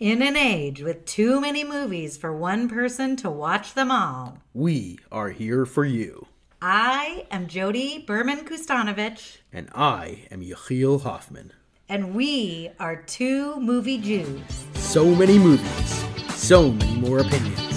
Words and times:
In 0.00 0.22
an 0.22 0.34
age 0.36 0.82
with 0.82 1.04
too 1.04 1.40
many 1.42 1.62
movies 1.62 2.16
for 2.16 2.32
one 2.34 2.68
person 2.70 3.16
to 3.16 3.30
watch 3.30 3.74
them 3.74 3.90
all, 3.90 4.38
We 4.54 4.98
are 5.12 5.28
here 5.28 5.66
for 5.66 5.84
you. 5.84 6.26
I 6.62 7.26
am 7.30 7.46
Jodi 7.46 7.98
Berman 8.06 8.44
Kustanovich, 8.46 9.38
And 9.52 9.68
I 9.74 10.26
am 10.30 10.40
Yechiel 10.40 11.02
Hoffman. 11.02 11.52
and 11.88 12.14
we 12.14 12.70
are 12.78 12.96
two 13.02 13.58
movie 13.60 13.98
Jews. 13.98 14.40
So 14.74 15.04
many 15.14 15.38
movies, 15.38 16.04
so 16.34 16.70
many 16.70 16.94
more 17.00 17.18
opinions. 17.18 17.69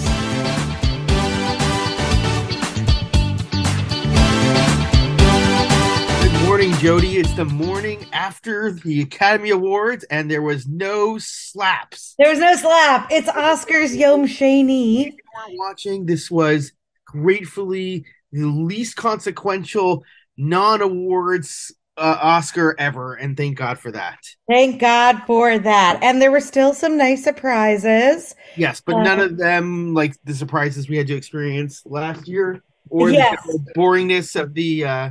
Jodi. 6.84 7.16
It's 7.16 7.34
the 7.36 7.46
morning 7.46 8.06
after 8.12 8.74
the 8.74 9.04
Academy 9.04 9.52
Awards, 9.52 10.04
and 10.04 10.30
there 10.30 10.42
was 10.42 10.68
no 10.68 11.18
slaps. 11.18 12.14
There 12.20 12.30
was 12.30 12.40
no 12.40 12.58
slap. 12.58 13.08
It's 13.10 13.30
Oscars 13.30 13.98
Yom 13.98 14.28
Shani. 14.28 15.08
If 15.08 15.14
you 15.14 15.20
weren't 15.34 15.60
watching, 15.60 16.06
this 16.06 16.30
was 16.30 16.74
gratefully 17.06 18.04
the 18.34 18.48
least 18.48 18.98
consequential 18.98 20.04
non-awards 20.36 21.74
uh, 21.96 22.18
Oscar 22.22 22.76
ever, 22.78 23.16
and 23.16 23.38
thank 23.38 23.58
God 23.58 23.80
for 23.80 23.92
that. 23.92 24.20
Thank 24.50 24.82
God 24.82 25.22
for 25.26 25.58
that. 25.58 26.00
And 26.04 26.22
there 26.22 26.32
were 26.32 26.42
still 26.42 26.74
some 26.74 26.98
nice 26.98 27.24
surprises. 27.24 28.36
Yes, 28.58 28.82
but 28.86 28.96
Uh, 28.96 29.04
none 29.04 29.22
of 29.22 29.38
them 29.38 29.94
like 29.94 30.18
the 30.26 30.36
surprises 30.36 30.90
we 30.90 30.98
had 30.98 31.08
to 31.08 31.16
experience 31.16 31.82
last 31.86 32.28
year, 32.28 32.62
or 32.90 33.10
Yes. 33.10 33.42
the 33.46 33.72
boringness 33.74 34.38
of 34.38 34.54
the 34.54 34.84
uh, 34.84 35.10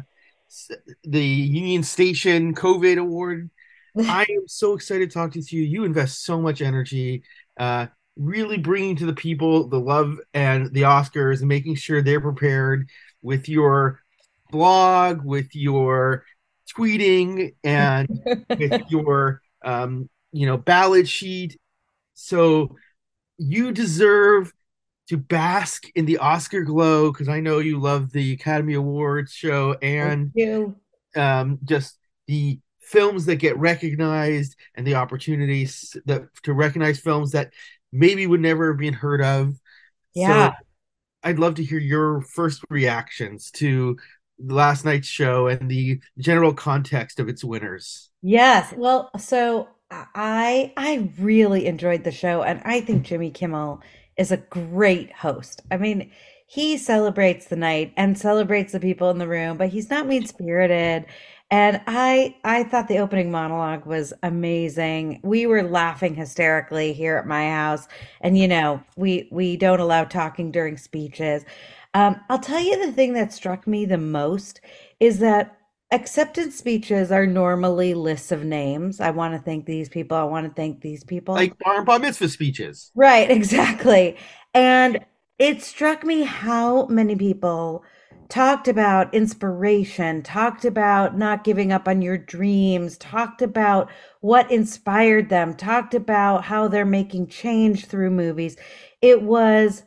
the 1.05 1.24
Union 1.24 1.83
Station 1.83 2.55
COVID 2.55 2.98
Award. 2.98 3.51
I 3.97 4.23
am 4.23 4.48
so 4.48 4.75
excited 4.75 5.11
talking 5.11 5.42
to 5.42 5.56
you. 5.56 5.62
You 5.62 5.84
invest 5.84 6.25
so 6.25 6.41
much 6.41 6.62
energy, 6.62 7.23
uh, 7.59 7.87
really 8.16 8.59
bringing 8.59 8.97
to 8.97 9.06
the 9.06 9.15
people 9.15 9.69
the 9.69 9.80
love 9.80 10.19
and 10.33 10.73
the 10.73 10.83
Oscars, 10.83 11.41
and 11.41 11.48
making 11.48 11.75
sure 11.75 12.03
they're 12.03 12.20
prepared 12.20 12.89
with 13.20 13.48
your 13.48 14.00
blog, 14.50 15.25
with 15.25 15.55
your 15.55 16.25
tweeting, 16.75 17.55
and 17.64 18.08
with 18.58 18.83
your 18.89 19.42
um, 19.64 20.08
you 20.33 20.47
know 20.47 20.56
ballot 20.56 21.08
sheet. 21.08 21.58
So 22.14 22.77
you 23.39 23.73
deserve 23.73 24.53
to 25.08 25.17
bask 25.17 25.84
in 25.95 26.06
the 26.06 26.19
Oscar 26.19 26.62
glow 26.62 27.12
because 27.12 27.28
I 27.28 27.41
know 27.41 27.58
you 27.58 27.78
love 27.78 28.12
the 28.12 28.33
Academy 28.33 28.75
Awards 28.75 29.33
show 29.33 29.77
and 29.83 30.33
um, 31.17 31.58
just 31.64 31.98
the 32.27 32.58
films 32.81 33.27
that 33.27 33.36
get 33.36 33.56
recognized 33.58 34.56
and 34.75 34.86
the 34.86 34.95
opportunities 34.95 35.97
that 36.06 36.23
to 36.42 36.53
recognize 36.53 37.00
films 37.00 37.33
that 37.33 37.53
maybe 37.92 38.27
would 38.27 38.41
never 38.41 38.73
have 38.73 38.78
been 38.78 38.95
heard 38.95 39.23
of. 39.23 39.55
Yeah. 40.14 40.50
So 40.50 40.55
I'd 41.25 41.39
love 41.39 41.56
to 41.56 41.64
hear 41.64 41.78
your 41.78 42.23
first 42.23 42.62
reactions 42.70 43.50
to 43.53 43.97
last 44.39 44.84
night's 44.84 45.08
show 45.08 45.47
and 45.47 45.70
the 45.70 46.00
general 46.19 46.53
context 46.53 47.20
of 47.20 47.28
its 47.28 47.45
winners. 47.45 48.11
Yes. 48.23 48.73
Well, 48.77 49.11
so 49.19 49.69
I 49.91 50.73
I 50.77 51.11
really 51.19 51.67
enjoyed 51.67 52.05
the 52.05 52.12
show 52.12 52.42
and 52.42 52.61
I 52.64 52.80
think 52.80 53.05
Jimmy 53.05 53.30
Kimmel 53.30 53.83
is 54.16 54.32
a 54.32 54.36
great 54.36 55.12
host. 55.12 55.62
I 55.70 55.77
mean, 55.77 56.10
he 56.46 56.77
celebrates 56.77 57.46
the 57.46 57.56
night 57.56 57.94
and 57.96 58.18
celebrates 58.18 58.72
the 58.72 58.80
people 58.80 59.10
in 59.10 59.18
the 59.18 59.28
room, 59.28 59.56
but 59.56 59.68
he's 59.68 59.88
not 59.88 60.06
mean-spirited. 60.06 61.06
And 61.50 61.80
I 61.86 62.36
I 62.44 62.64
thought 62.64 62.88
the 62.88 62.98
opening 62.98 63.30
monologue 63.30 63.84
was 63.84 64.14
amazing. 64.22 65.20
We 65.22 65.46
were 65.46 65.62
laughing 65.62 66.14
hysterically 66.14 66.94
here 66.94 67.16
at 67.16 67.27
my 67.27 67.50
house. 67.50 67.88
And 68.22 68.38
you 68.38 68.48
know, 68.48 68.83
we 68.96 69.28
we 69.30 69.56
don't 69.56 69.80
allow 69.80 70.05
talking 70.05 70.50
during 70.50 70.78
speeches. 70.78 71.44
Um, 71.94 72.20
I'll 72.30 72.38
tell 72.38 72.60
you 72.60 72.86
the 72.86 72.92
thing 72.92 73.12
that 73.14 73.34
struck 73.34 73.66
me 73.66 73.84
the 73.84 73.98
most 73.98 74.62
is 74.98 75.18
that 75.18 75.58
acceptance 75.92 76.57
speeches 76.57 77.13
are 77.13 77.27
normally 77.27 77.95
lists 77.95 78.33
of 78.33 78.45
names. 78.45 79.01
I 79.01 79.11
want 79.11 79.35
to 79.35 79.41
thank 79.41 79.67
these 79.67 79.89
people. 79.89 80.17
I 80.17 80.25
want 80.25 80.47
to 80.47 80.53
thank 80.55 80.80
these 80.80 81.05
people. 81.05 81.35
Like 81.35 81.57
bar 81.58 81.77
and 81.77 81.86
bar 81.86 81.98
mitzvah 81.98 82.29
speeches. 82.29 82.91
Right, 82.95 83.30
exactly. 83.39 84.17
And 84.55 85.05
it 85.39 85.63
struck 85.63 86.05
me 86.05 86.23
how 86.23 86.86
many 86.86 87.14
people 87.14 87.85
talked 88.29 88.67
about 88.67 89.13
inspiration, 89.13 90.23
talked 90.23 90.64
about 90.64 91.19
not 91.19 91.45
giving 91.45 91.70
up 91.70 91.86
on 91.86 92.01
your 92.01 92.17
dreams, 92.17 92.97
talked 92.97 93.42
about 93.42 93.91
what 94.20 94.51
inspired 94.51 95.29
them, 95.29 95.52
talked 95.55 95.95
about 95.95 96.45
how 96.45 96.67
they're 96.67 96.86
making 96.86 97.27
change 97.27 97.85
through 97.85 98.11
movies. 98.11 98.57
It 99.02 99.23
was 99.23 99.83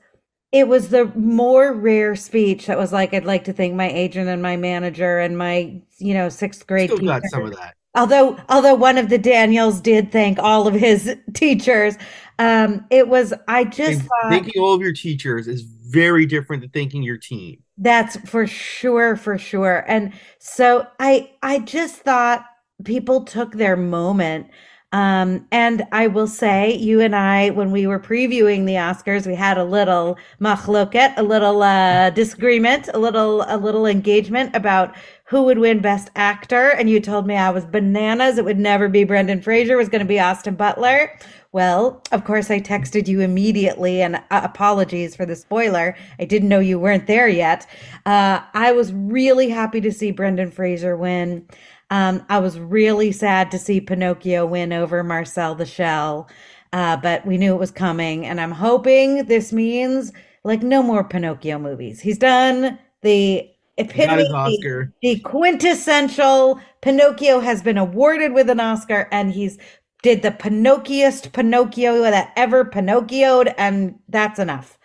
it 0.52 0.68
was 0.68 0.90
the 0.90 1.06
more 1.16 1.74
rare 1.74 2.16
speech 2.16 2.68
that 2.68 2.78
was 2.78 2.94
like, 2.94 3.14
I'd 3.14 3.26
like 3.26 3.44
to 3.46 3.54
thank 3.54 3.74
my 3.74 3.90
agent 3.90 4.30
and 4.30 4.42
my 4.42 4.56
manager 4.58 5.20
and 5.20 5.38
my, 5.38 5.82
you 5.98 6.14
know, 6.14 6.30
sixth 6.30 6.66
grade 6.68 6.90
Still 6.92 7.06
got 7.06 7.24
teacher. 7.24 7.30
some 7.30 7.46
of 7.46 7.56
that. 7.56 7.76
Although, 7.96 8.38
although 8.50 8.76
one 8.76 8.98
of 8.98 9.10
the 9.10 9.18
Daniels 9.18 9.80
did 9.80 10.12
thank 10.12 10.38
all 10.40 10.68
of 10.68 10.74
his 10.74 11.16
teachers, 11.34 11.96
um, 12.40 12.86
it 12.90 13.08
was 13.08 13.34
I 13.48 13.64
just 13.64 14.02
thought 14.02 14.30
thanking 14.30 14.62
all 14.62 14.74
of 14.74 14.82
your 14.82 14.94
teachers 14.94 15.48
is 15.48 15.62
very 15.62 16.26
different 16.26 16.62
than 16.62 16.72
thanking 16.72 17.04
your 17.04 17.18
team. 17.18 17.64
that's 17.78 18.18
for 18.30 18.46
sure, 18.48 19.16
for 19.16 19.38
sure. 19.38 19.86
And 19.88 20.14
so 20.40 20.88
I, 21.00 21.32
I 21.42 21.60
just 21.60 21.98
thought 21.98 22.46
people 22.84 23.24
took 23.24 23.54
their 23.54 23.78
moment. 23.78 24.48
Um, 24.96 25.46
and 25.52 25.86
I 25.92 26.08
will 26.08 26.26
say, 26.26 26.74
you 26.74 27.02
and 27.02 27.14
I, 27.14 27.50
when 27.50 27.72
we 27.72 27.86
were 27.86 28.00
previewing 28.00 28.66
the 28.66 28.76
Oscars, 28.76 29.28
we 29.28 29.36
had 29.36 29.58
a 29.58 29.64
little 29.66 30.18
machloket, 30.40 31.14
a 31.18 31.22
little 31.22 31.62
uh, 31.64 32.12
disagreement, 32.12 32.88
a 32.94 32.98
little, 32.98 33.44
a 33.50 33.58
little 33.58 33.86
engagement 33.86 34.56
about 34.56 34.96
who 35.26 35.44
would 35.44 35.58
win 35.58 35.80
Best 35.82 36.12
Actor. 36.16 36.70
And 36.70 36.90
you 36.90 37.02
told 37.02 37.28
me 37.28 37.36
I 37.36 37.50
was 37.50 37.66
bananas; 37.66 38.38
it 38.38 38.46
would 38.46 38.58
never 38.58 38.88
be 38.88 39.04
Brendan 39.04 39.42
Fraser; 39.42 39.74
it 39.74 39.78
was 39.78 39.90
going 39.90 40.00
to 40.00 40.06
be 40.08 40.18
Austin 40.18 40.56
Butler. 40.56 41.12
Well, 41.52 42.02
of 42.14 42.24
course, 42.24 42.50
I 42.50 42.62
texted 42.62 43.08
you 43.08 43.20
immediately, 43.20 44.02
and 44.02 44.16
uh, 44.16 44.42
apologies 44.44 45.14
for 45.14 45.26
the 45.26 45.36
spoiler. 45.36 45.96
I 46.20 46.26
didn't 46.26 46.50
know 46.50 46.60
you 46.60 46.80
weren't 46.80 47.08
there 47.08 47.28
yet. 47.28 47.68
Uh, 48.06 48.42
I 48.54 48.72
was 48.72 48.94
really 48.94 49.50
happy 49.50 49.82
to 49.82 49.92
see 49.92 50.12
Brendan 50.12 50.52
Fraser 50.52 50.96
win. 50.96 51.48
Um, 51.90 52.26
I 52.30 52.40
was 52.40 52.60
really 52.60 53.12
sad 53.12 53.52
to 53.52 53.60
see 53.60 53.80
Pinocchio 53.80 54.46
win 54.46 54.74
over 54.74 55.04
Marcel 55.04 55.56
the 55.56 55.66
Shell, 55.66 56.30
uh, 56.74 56.98
but 56.98 57.26
we 57.26 57.38
knew 57.38 57.54
it 57.54 57.60
was 57.60 57.72
coming, 57.72 58.26
and 58.26 58.42
I'm 58.42 58.52
hoping 58.52 59.26
this 59.26 59.54
means 59.54 60.12
like 60.44 60.64
no 60.64 60.82
more 60.82 61.04
Pinocchio 61.04 61.60
movies. 61.60 62.00
He's 62.02 62.18
done 62.18 62.80
the 63.02 63.50
epitome, 63.78 64.24
Oscar. 64.24 64.94
the 65.02 65.20
quintessential 65.20 66.60
Pinocchio 66.82 67.40
has 67.40 67.62
been 67.62 67.78
awarded 67.78 68.34
with 68.34 68.50
an 68.50 68.60
Oscar, 68.60 69.08
and 69.12 69.32
he's 69.32 69.58
did 70.02 70.22
the 70.22 70.32
Pinocchioest 70.32 71.34
Pinocchio 71.34 72.02
that 72.02 72.32
ever 72.36 72.64
Pinocchioed, 72.64 73.54
and 73.58 73.98
that's 74.10 74.40
enough. 74.40 74.78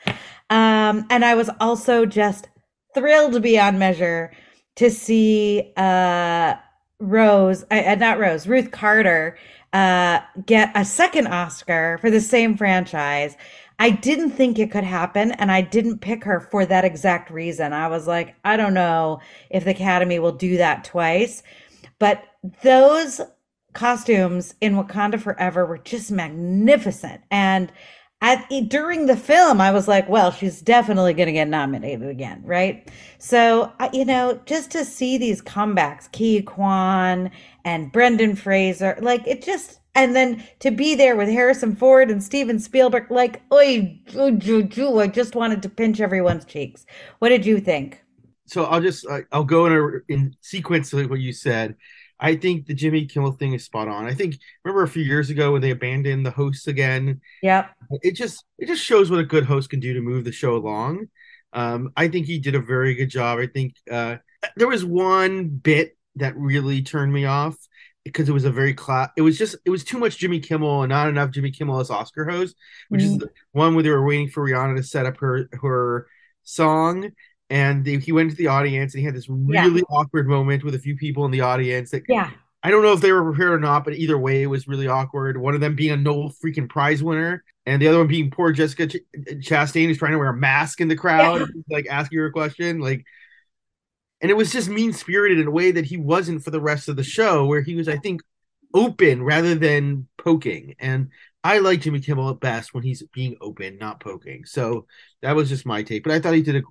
Um, 0.48 1.06
and 1.10 1.24
I 1.24 1.34
was 1.34 1.50
also 1.60 2.06
just 2.06 2.48
thrilled 2.94 3.40
beyond 3.42 3.78
measure 3.78 4.32
to 4.76 4.90
see 4.90 5.72
uh, 5.76 6.54
Rose, 7.00 7.64
uh, 7.70 7.96
not 7.96 8.18
Rose, 8.18 8.46
Ruth 8.46 8.70
Carter 8.70 9.36
uh, 9.72 10.20
get 10.46 10.70
a 10.74 10.84
second 10.84 11.28
Oscar 11.28 11.98
for 12.00 12.10
the 12.10 12.20
same 12.20 12.56
franchise. 12.56 13.36
I 13.78 13.90
didn't 13.90 14.32
think 14.32 14.58
it 14.58 14.70
could 14.70 14.84
happen, 14.84 15.32
and 15.32 15.50
I 15.50 15.62
didn't 15.62 16.00
pick 16.00 16.24
her 16.24 16.40
for 16.40 16.66
that 16.66 16.84
exact 16.84 17.30
reason. 17.30 17.72
I 17.72 17.88
was 17.88 18.06
like, 18.06 18.34
I 18.44 18.56
don't 18.56 18.74
know 18.74 19.20
if 19.48 19.64
the 19.64 19.70
Academy 19.70 20.18
will 20.18 20.32
do 20.32 20.58
that 20.58 20.84
twice. 20.84 21.42
But 21.98 22.22
those 22.62 23.20
costumes 23.72 24.54
in 24.60 24.74
Wakanda 24.74 25.20
Forever 25.20 25.64
were 25.64 25.78
just 25.78 26.10
magnificent. 26.10 27.22
And 27.30 27.72
at 28.22 28.47
during 28.68 29.06
the 29.06 29.16
film, 29.16 29.60
I 29.60 29.71
was 29.71 29.89
like, 29.89 30.09
well, 30.09 30.30
she's 30.30 30.60
definitely 30.60 31.15
going 31.15 31.27
to 31.27 31.33
get 31.33 31.48
nominated 31.48 32.09
again, 32.09 32.42
right? 32.44 32.86
So, 33.18 33.72
you 33.92 34.04
know, 34.04 34.41
just 34.44 34.71
to 34.72 34.84
see 34.84 35.16
these 35.16 35.41
comebacks, 35.41 36.09
Ke 36.12 36.44
Quan 36.44 37.30
and 37.65 37.91
Brendan 37.92 38.36
Fraser, 38.36 38.98
like 39.00 39.27
it 39.27 39.42
just, 39.42 39.80
and 39.94 40.15
then 40.15 40.44
to 40.60 40.71
be 40.71 40.94
there 40.94 41.16
with 41.16 41.28
Harrison 41.28 41.74
Ford 41.74 42.10
and 42.10 42.22
Steven 42.22 42.59
Spielberg, 42.59 43.10
like, 43.10 43.42
oi, 43.53 43.98
oi, 44.15 44.33
joo, 44.33 44.62
joo, 44.65 44.98
I 44.98 45.06
just 45.06 45.34
wanted 45.34 45.62
to 45.62 45.71
pinch 45.71 46.00
everyone's 46.00 46.44
cheeks. 46.44 46.84
What 47.21 47.30
did 47.30 47.47
you 47.47 47.59
think? 47.59 48.03
So 48.47 48.65
I'll 48.65 48.80
just 48.80 49.06
I'll 49.33 49.44
go 49.44 49.66
in 49.66 49.72
a, 49.72 50.12
in 50.12 50.36
sequence 50.41 50.92
of 50.92 51.09
what 51.09 51.21
you 51.21 51.33
said. 51.33 51.77
I 52.20 52.36
think 52.36 52.66
the 52.66 52.74
Jimmy 52.74 53.06
Kimmel 53.06 53.32
thing 53.32 53.54
is 53.54 53.64
spot 53.64 53.88
on. 53.88 54.06
I 54.06 54.14
think 54.14 54.36
remember 54.64 54.82
a 54.82 54.88
few 54.88 55.02
years 55.02 55.30
ago 55.30 55.52
when 55.52 55.62
they 55.62 55.70
abandoned 55.70 56.24
the 56.26 56.30
hosts 56.30 56.66
again. 56.66 57.20
Yep. 57.42 57.70
It 58.02 58.14
just 58.14 58.44
it 58.58 58.66
just 58.66 58.84
shows 58.84 59.10
what 59.10 59.20
a 59.20 59.24
good 59.24 59.44
host 59.44 59.70
can 59.70 59.80
do 59.80 59.94
to 59.94 60.00
move 60.00 60.24
the 60.24 60.32
show 60.32 60.54
along. 60.56 61.06
Um, 61.52 61.90
I 61.96 62.08
think 62.08 62.26
he 62.26 62.38
did 62.38 62.54
a 62.54 62.60
very 62.60 62.94
good 62.94 63.08
job. 63.10 63.38
I 63.38 63.46
think 63.46 63.74
uh, 63.90 64.16
there 64.56 64.68
was 64.68 64.84
one 64.84 65.48
bit 65.48 65.96
that 66.16 66.36
really 66.36 66.82
turned 66.82 67.12
me 67.12 67.24
off, 67.24 67.56
because 68.04 68.28
it 68.28 68.32
was 68.32 68.44
a 68.44 68.50
very 68.50 68.74
class. 68.74 69.10
It 69.16 69.22
was 69.22 69.36
just 69.38 69.56
it 69.64 69.70
was 69.70 69.82
too 69.84 69.98
much 69.98 70.18
Jimmy 70.18 70.40
Kimmel 70.40 70.82
and 70.82 70.90
not 70.90 71.08
enough 71.08 71.30
Jimmy 71.30 71.50
Kimmel 71.50 71.80
as 71.80 71.90
Oscar 71.90 72.24
host, 72.28 72.54
which 72.88 73.02
is 73.02 73.12
Mm. 73.16 73.20
the 73.20 73.30
one 73.52 73.74
where 73.74 73.82
they 73.82 73.90
were 73.90 74.04
waiting 74.06 74.28
for 74.28 74.44
Rihanna 74.46 74.76
to 74.76 74.82
set 74.82 75.06
up 75.06 75.16
her 75.18 75.48
her 75.60 76.06
song, 76.42 77.10
and 77.50 77.84
they, 77.84 77.98
he 77.98 78.12
went 78.12 78.30
to 78.30 78.36
the 78.36 78.47
audience 78.47 78.94
and 78.94 79.00
he 79.00 79.04
had 79.04 79.14
this 79.14 79.28
Yeah. 79.28 79.64
really 79.64 79.82
awkward 79.91 80.26
moment 80.28 80.64
with 80.64 80.74
a 80.74 80.78
few 80.78 80.97
people 80.97 81.24
in 81.26 81.30
the 81.30 81.41
audience 81.42 81.91
that 81.91 82.04
Yeah. 82.08 82.30
I 82.62 82.70
don't 82.70 82.82
know 82.82 82.92
if 82.92 83.00
they 83.00 83.12
were 83.12 83.24
prepared 83.24 83.52
or 83.52 83.58
not, 83.58 83.84
but 83.84 83.94
either 83.94 84.16
way, 84.18 84.42
it 84.42 84.47
was 84.47 84.68
really 84.68 84.86
awkward. 84.86 85.36
One 85.36 85.54
of 85.54 85.60
them 85.60 85.74
being 85.74 85.92
a 85.92 85.97
Nobel 85.97 86.30
freaking 86.44 86.68
prize 86.68 87.02
winner, 87.02 87.42
and 87.66 87.80
the 87.80 87.88
other 87.88 87.98
one 87.98 88.06
being 88.06 88.30
poor 88.30 88.52
Jessica 88.52 88.86
Ch- 88.86 88.97
Chastain, 89.41 89.86
who's 89.86 89.98
trying 89.98 90.12
to 90.12 90.18
wear 90.18 90.28
a 90.28 90.36
mask 90.36 90.80
in 90.80 90.88
the 90.88 90.97
crowd, 90.97 91.41
Yeah. 91.41 91.47
like 91.70 91.86
asking 91.91 92.18
her 92.18 92.26
a 92.26 92.32
question, 92.32 92.78
like. 92.80 93.04
And 94.22 94.30
it 94.30 94.36
was 94.36 94.53
just 94.53 94.68
mean 94.68 94.92
spirited 94.92 95.38
in 95.38 95.46
a 95.46 95.50
way 95.50 95.70
that 95.70 95.86
he 95.86 95.96
wasn't 95.96 96.44
for 96.44 96.50
the 96.50 96.60
rest 96.60 96.88
of 96.91 96.96
the 96.96 97.03
show, 97.03 97.46
where 97.46 97.62
he 97.62 97.74
was, 97.74 97.88
I 97.88 97.96
think, 97.96 98.20
open 98.74 99.22
rather 99.22 99.54
than 99.54 100.08
poking. 100.18 100.74
And 100.78 101.08
I 101.42 101.60
like 101.60 101.80
Jimmy 101.80 102.00
Kimmel 102.00 102.28
at 102.28 102.38
best 102.41 102.74
when 102.74 102.82
he's 102.82 103.03
being 103.14 103.36
open, 103.41 103.78
not 103.78 103.98
poking. 104.00 104.44
So 104.44 104.86
that 105.22 105.34
was 105.34 105.48
just 105.48 105.64
my 105.64 105.82
take. 105.82 106.03
But 106.04 106.12
I 106.12 106.20
thought 106.20 106.34
he 106.34 106.42
did 106.42 106.56
a, 106.56 106.62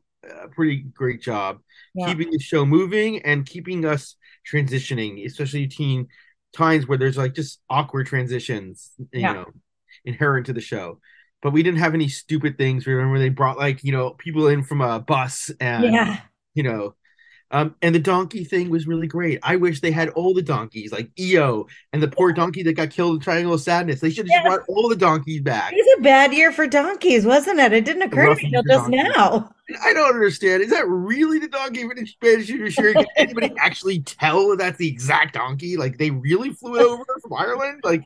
a 0.43 0.47
pretty 0.47 0.77
great 0.77 1.21
job 1.21 1.59
Yeah. 1.95 2.07
keeping 2.07 2.31
the 2.31 2.39
show 2.39 2.65
moving 2.65 3.21
and 3.23 3.45
keeping 3.45 3.85
us 3.85 4.15
transitioning, 4.51 5.25
especially 5.25 5.67
teen 5.67 6.07
times 6.53 6.87
where 6.87 6.97
there's 6.97 7.17
like 7.17 7.33
just 7.35 7.61
awkward 7.69 8.07
transitions, 8.07 8.91
you 8.97 9.21
Yeah. 9.21 9.33
know, 9.33 9.45
inherent 10.05 10.45
to 10.47 10.53
the 10.53 10.61
show. 10.61 10.99
But 11.41 11.53
we 11.53 11.63
didn't 11.63 11.79
have 11.79 11.93
any 11.93 12.07
stupid 12.09 12.57
things. 12.57 12.85
Remember, 12.87 13.17
they 13.19 13.29
brought 13.29 13.57
like 13.57 13.83
you 13.83 13.91
know 13.91 14.11
people 14.11 14.47
in 14.47 14.63
from 14.63 14.81
a 14.81 14.99
bus 14.99 15.51
and 15.59 15.83
Yeah. 15.93 16.21
you 16.53 16.63
know, 16.63 16.95
um, 17.51 17.75
and 17.81 17.95
the 17.95 17.99
donkey 17.99 18.43
thing 18.43 18.69
was 18.69 18.85
really 18.87 19.07
great. 19.07 19.39
I 19.41 19.55
wish 19.55 19.81
they 19.81 19.91
had 19.91 20.09
all 20.09 20.33
the 20.33 20.41
donkeys, 20.41 20.91
like 20.91 21.09
EO 21.19 21.67
and 21.93 22.01
the 22.03 22.07
poor 22.07 22.31
donkey 22.31 22.61
that 22.63 22.73
got 22.73 22.91
killed 22.91 23.15
in 23.15 23.19
Triangle 23.21 23.53
of 23.53 23.61
Sadness. 23.61 23.99
They 24.01 24.09
should 24.11 24.27
have 24.27 24.43
just 24.43 24.45
Yes. 24.45 24.47
brought 24.65 24.69
all 24.69 24.87
the 24.89 24.95
donkeys 24.95 25.41
back. 25.41 25.73
It 25.73 25.77
was 25.77 25.95
a 25.99 26.01
bad 26.03 26.33
year 26.33 26.51
for 26.51 26.67
donkeys, 26.67 27.25
wasn't 27.25 27.59
it? 27.59 27.73
It 27.73 27.85
didn't 27.85 28.03
occur 28.03 28.27
to 28.33 28.35
me 28.35 28.41
until 28.45 28.63
just 28.63 28.91
donkeys. 28.91 29.03
now. 29.15 29.53
I 29.83 29.93
don't 29.93 30.09
understand. 30.13 30.63
Is 30.63 30.71
that 30.71 30.87
really 30.87 31.37
the 31.37 31.47
donkey 31.47 31.87
for 31.87 31.93
the 31.93 32.05
Spanish 32.05 32.47
Judiciary? 32.47 32.93
Can 32.93 33.05
anybody 33.15 33.51
actually 33.59 33.99
tell 34.01 34.49
that 34.49 34.57
that's 34.57 34.77
the 34.77 34.87
exact 34.87 35.35
donkey? 35.35 35.77
Like 35.77 35.97
they 35.99 36.09
really 36.09 36.51
flew 36.53 36.75
it 36.79 36.81
over 36.83 37.03
from 37.21 37.33
Ireland? 37.33 37.81
Like 37.83 38.03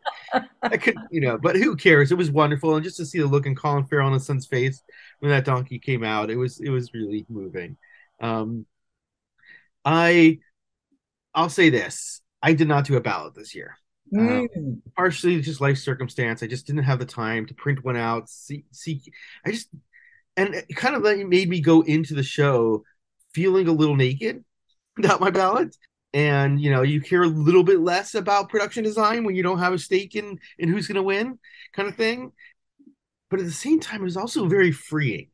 I 0.62 0.76
could, 0.78 0.98
you 1.10 1.22
know, 1.22 1.38
but 1.38 1.56
who 1.56 1.76
cares? 1.78 2.12
It 2.12 2.18
was 2.18 2.32
wonderful, 2.32 2.76
and 2.76 2.84
just 2.84 2.98
to 2.98 3.06
see 3.06 3.20
the 3.20 3.28
look 3.28 3.46
in 3.46 3.56
Colin 3.56 3.86
Farrell 3.86 4.08
and 4.08 4.14
his 4.14 4.26
son's 4.26 4.46
face 4.46 4.82
when 5.20 5.32
that 5.32 5.46
donkey 5.46 5.80
came 5.80 6.04
out, 6.04 6.30
it 6.30 6.36
was 6.36 6.60
it 6.60 6.70
was 6.70 6.94
really 6.94 7.26
moving. 7.30 7.78
Um, 8.20 8.66
I 9.86 10.40
I'll 11.34 11.50
say 11.50 11.70
this: 11.70 12.22
I 12.42 12.54
did 12.54 12.68
not 12.68 12.86
do 12.86 12.98
a 12.98 13.02
ballot 13.02 13.36
this 13.36 13.56
year. 13.56 13.78
Um, 14.18 14.42
Mm. 14.58 14.82
partially 14.98 15.42
just 15.42 15.62
life 15.62 15.78
circumstance. 15.78 16.44
I 16.44 16.48
just 16.48 16.68
didn't 16.68 16.84
have 16.84 17.00
the 17.00 17.06
time 17.06 17.46
to 17.48 17.54
print 17.56 17.84
one 17.84 17.98
out. 17.98 18.30
See, 18.30 18.66
see, 18.72 19.02
I 19.46 19.52
just 19.52 19.70
and 20.38 20.56
it 20.56 20.76
kind 20.76 20.96
of 20.96 21.04
like 21.04 21.26
made 21.28 21.50
me 21.50 21.62
go 21.62 21.82
into 21.82 22.14
the 22.16 22.24
show 22.24 22.84
feeling 23.34 23.68
a 23.68 23.74
little 23.74 23.96
naked 23.96 24.44
without 24.98 25.22
my 25.22 25.32
ballot. 25.32 25.76
And 26.14 26.62
you 26.62 26.72
know, 26.72 26.84
you 26.84 27.02
hear 27.02 27.24
a 27.24 27.28
little 27.28 27.64
bit 27.64 27.80
less 27.82 28.16
about 28.16 28.50
production 28.50 28.84
design 28.84 29.24
when 29.26 29.36
you 29.36 29.44
don't 29.44 29.60
have 29.60 29.74
a 29.74 29.80
stake 29.80 30.16
in 30.16 30.40
in 30.60 30.70
who's 30.70 30.88
going 30.88 30.96
to 30.96 31.04
win, 31.04 31.40
kind 31.76 31.90
of 31.90 31.96
thing. 31.96 32.32
But 33.30 33.40
at 33.40 33.46
the 33.46 33.52
same 33.52 33.80
time, 33.80 34.02
it 34.02 34.06
was 34.06 34.18
also 34.18 34.48
very 34.48 34.72
freeing 34.72 35.30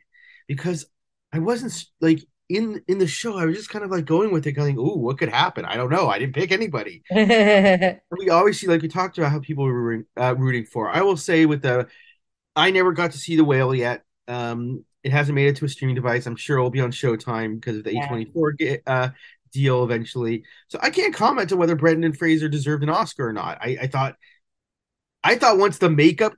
because 0.48 0.86
I 1.34 1.40
wasn't 1.40 1.86
like 2.02 2.24
in 2.50 2.84
in 2.88 2.98
the 2.98 3.08
show. 3.08 3.38
I 3.38 3.46
was 3.46 3.56
just 3.56 3.70
kind 3.70 3.86
of 3.86 3.92
like 3.92 4.06
going 4.06 4.32
with 4.32 4.46
it, 4.48 4.54
going, 4.54 4.78
"Ooh, 4.78 4.98
what 4.98 5.18
could 5.18 5.30
happen? 5.30 5.66
I 5.66 5.76
don't 5.78 5.92
know. 5.92 6.10
I 6.10 6.20
didn't 6.20 6.36
pick 6.36 6.52
anybody." 6.52 7.04
we 7.12 8.30
always 8.30 8.60
see 8.60 8.68
like 8.68 8.82
we 8.82 8.88
talked 8.88 9.18
about 9.18 9.32
how 9.32 9.40
people 9.40 9.66
were 9.66 9.74
rooting, 9.82 10.06
uh, 10.18 10.36
rooting 10.38 10.66
for. 10.66 10.90
I 10.90 11.02
will 11.02 11.18
say 11.18 11.46
with 11.46 11.62
the, 11.62 11.88
I 12.56 12.72
never 12.72 12.92
got 12.94 13.12
to 13.12 13.18
see 13.18 13.36
the 13.36 13.44
whale 13.46 13.74
yet. 13.76 14.04
Um, 14.28 14.84
it 15.04 15.12
hasn't 15.12 15.36
made 15.36 15.48
it 15.48 15.56
to 15.58 15.66
a 15.66 15.70
streaming 15.70 15.96
device. 15.96 16.26
I'm 16.26 16.36
sure 16.36 16.58
it'll 16.58 16.70
be 16.70 16.82
on 16.82 16.92
Showtime 16.92 17.56
because 17.56 17.78
of 17.78 17.84
the 17.84 17.94
Yeah. 17.94 18.08
A24 18.08 18.54
ge- 18.60 18.82
uh, 18.86 19.10
deal 19.54 19.84
eventually. 19.84 20.44
So 20.68 20.80
I 20.82 20.90
can't 20.90 21.14
comment 21.14 21.52
on 21.52 21.58
whether 21.58 21.76
Brendan 21.76 22.14
Fraser 22.14 22.50
deserved 22.50 22.84
an 22.84 22.90
Oscar 22.90 23.30
or 23.30 23.34
not. 23.34 23.60
I, 23.62 23.78
I 23.84 23.88
thought, 23.88 24.16
I 25.24 25.36
thought 25.36 25.58
once 25.58 25.78
the 25.78 25.90
makeup 25.90 26.34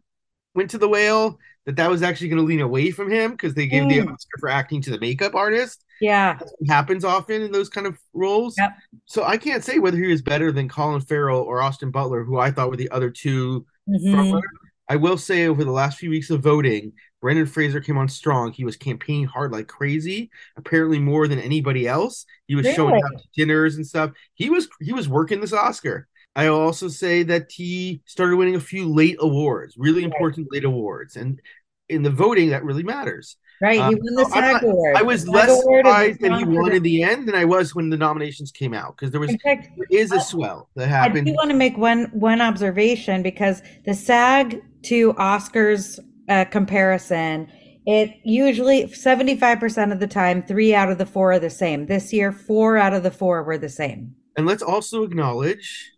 went 0.55 0.71
to 0.71 0.77
the 0.77 0.87
whale 0.89 1.39
that 1.65 1.75
that 1.77 1.89
was 1.89 2.03
actually 2.03 2.29
going 2.29 2.41
to 2.41 2.45
lean 2.47 2.61
away 2.61 2.91
from 2.91 3.11
him 3.11 3.31
because 3.31 3.53
they 3.53 3.67
gave 3.67 3.87
the 3.87 3.99
Mm. 3.99 4.13
Oscar 4.13 4.37
for 4.39 4.49
acting 4.49 4.81
to 4.83 4.91
the 4.91 4.99
makeup 4.99 5.35
artist 5.35 5.83
yeah. 6.01 6.39
happens 6.67 7.05
often 7.05 7.41
in 7.41 7.51
those 7.51 7.69
kind 7.69 7.87
of 7.87 7.97
roles. 8.13 8.55
Yep. 8.57 8.71
So 9.05 9.23
I 9.23 9.37
can't 9.37 9.63
say 9.63 9.79
whether 9.79 9.97
he 9.97 10.07
was 10.07 10.21
better 10.21 10.51
than 10.51 10.67
Colin 10.67 11.01
Farrell 11.01 11.41
or 11.41 11.61
Austin 11.61 11.91
Butler, 11.91 12.23
who 12.23 12.37
I 12.39 12.51
thought 12.51 12.69
were 12.69 12.75
the 12.77 12.89
other 12.89 13.09
two 13.09 13.65
Mhm. 13.89 14.13
frontrunners. 14.13 14.41
I 14.89 14.97
will 14.97 15.17
say 15.17 15.47
over 15.47 15.63
the 15.63 15.71
last 15.71 15.97
few 15.99 16.09
weeks 16.09 16.29
of 16.29 16.41
voting, 16.41 16.91
Brendan 17.21 17.45
Fraser 17.45 17.79
came 17.79 17.97
on 17.97 18.09
strong. 18.09 18.51
He 18.51 18.65
was 18.65 18.75
campaigning 18.75 19.25
hard 19.25 19.51
like 19.53 19.67
crazy, 19.67 20.29
apparently 20.57 20.99
more 20.99 21.27
than 21.29 21.39
anybody 21.39 21.87
else. 21.87 22.25
He 22.47 22.55
was 22.55 22.67
showing 22.73 22.95
up 22.95 23.11
to 23.17 23.23
dinners 23.35 23.75
and 23.77 23.87
stuff. 23.87 24.11
He 24.33 24.49
was 24.49 24.67
he 24.81 24.91
was 24.91 25.07
working 25.07 25.39
this 25.39 25.53
Oscar. 25.53 26.07
I 26.35 26.47
also 26.47 26.87
say 26.87 27.23
that 27.23 27.51
he 27.51 28.01
started 28.05 28.37
winning 28.37 28.55
a 28.55 28.59
few 28.59 28.87
late 28.87 29.17
awards, 29.19 29.75
really 29.77 30.03
Right. 30.03 30.11
important 30.11 30.47
late 30.51 30.63
awards, 30.65 31.15
and 31.15 31.41
in 31.87 32.03
the 32.03 32.09
voting 32.09 32.49
that 32.49 32.63
really 32.63 32.83
matters. 32.83 33.37
Right. 33.61 33.79
Uh, 33.79 33.89
He 33.89 33.95
won 33.95 34.15
the 34.15 34.29
I'm 34.33 34.65
award. 34.65 34.95
I 34.95 35.03
was 35.03 35.27
less 35.27 35.47
SAG 35.49 35.61
surprised 35.61 36.19
that 36.21 36.37
he 36.39 36.45
won 36.45 36.71
in 36.71 36.81
the 36.81 37.03
end 37.03 37.27
than 37.27 37.35
I 37.35 37.45
was 37.45 37.75
when 37.75 37.89
the 37.89 37.97
nominations 37.97 38.51
came 38.51 38.73
out 38.73 38.95
because 38.97 39.11
there 39.11 39.19
was 39.19 39.35
fact, 39.43 39.69
there 39.77 39.87
is 39.91 40.11
a 40.11 40.19
swell 40.19 40.69
that 40.75 40.87
happened. 40.87 41.27
I 41.27 41.31
do 41.31 41.35
want 41.35 41.51
to 41.51 41.55
make 41.55 41.77
one 41.77 42.05
one 42.13 42.41
observation 42.41 43.21
because 43.21 43.61
the 43.85 43.93
SAG 43.93 44.63
to 44.83 45.13
Oscars 45.13 45.99
uh, 46.27 46.45
comparison, 46.45 47.51
it 47.85 48.15
usually 48.23 48.85
75% 48.85 49.91
of 49.91 49.99
the 49.99 50.07
time, 50.07 50.41
three 50.41 50.73
out 50.73 50.89
of 50.89 50.97
the 50.97 51.05
four 51.05 51.33
are 51.33 51.39
the 51.39 51.49
same. 51.49 51.85
This 51.85 52.11
year, 52.11 52.31
four 52.31 52.77
out 52.77 52.93
of 52.93 53.03
the 53.03 53.11
four 53.11 53.43
were 53.43 53.57
the 53.59 53.69
same. 53.69 54.15
And 54.37 54.47
let's 54.47 54.63
also 54.63 55.03
acknowledge, 55.03 55.91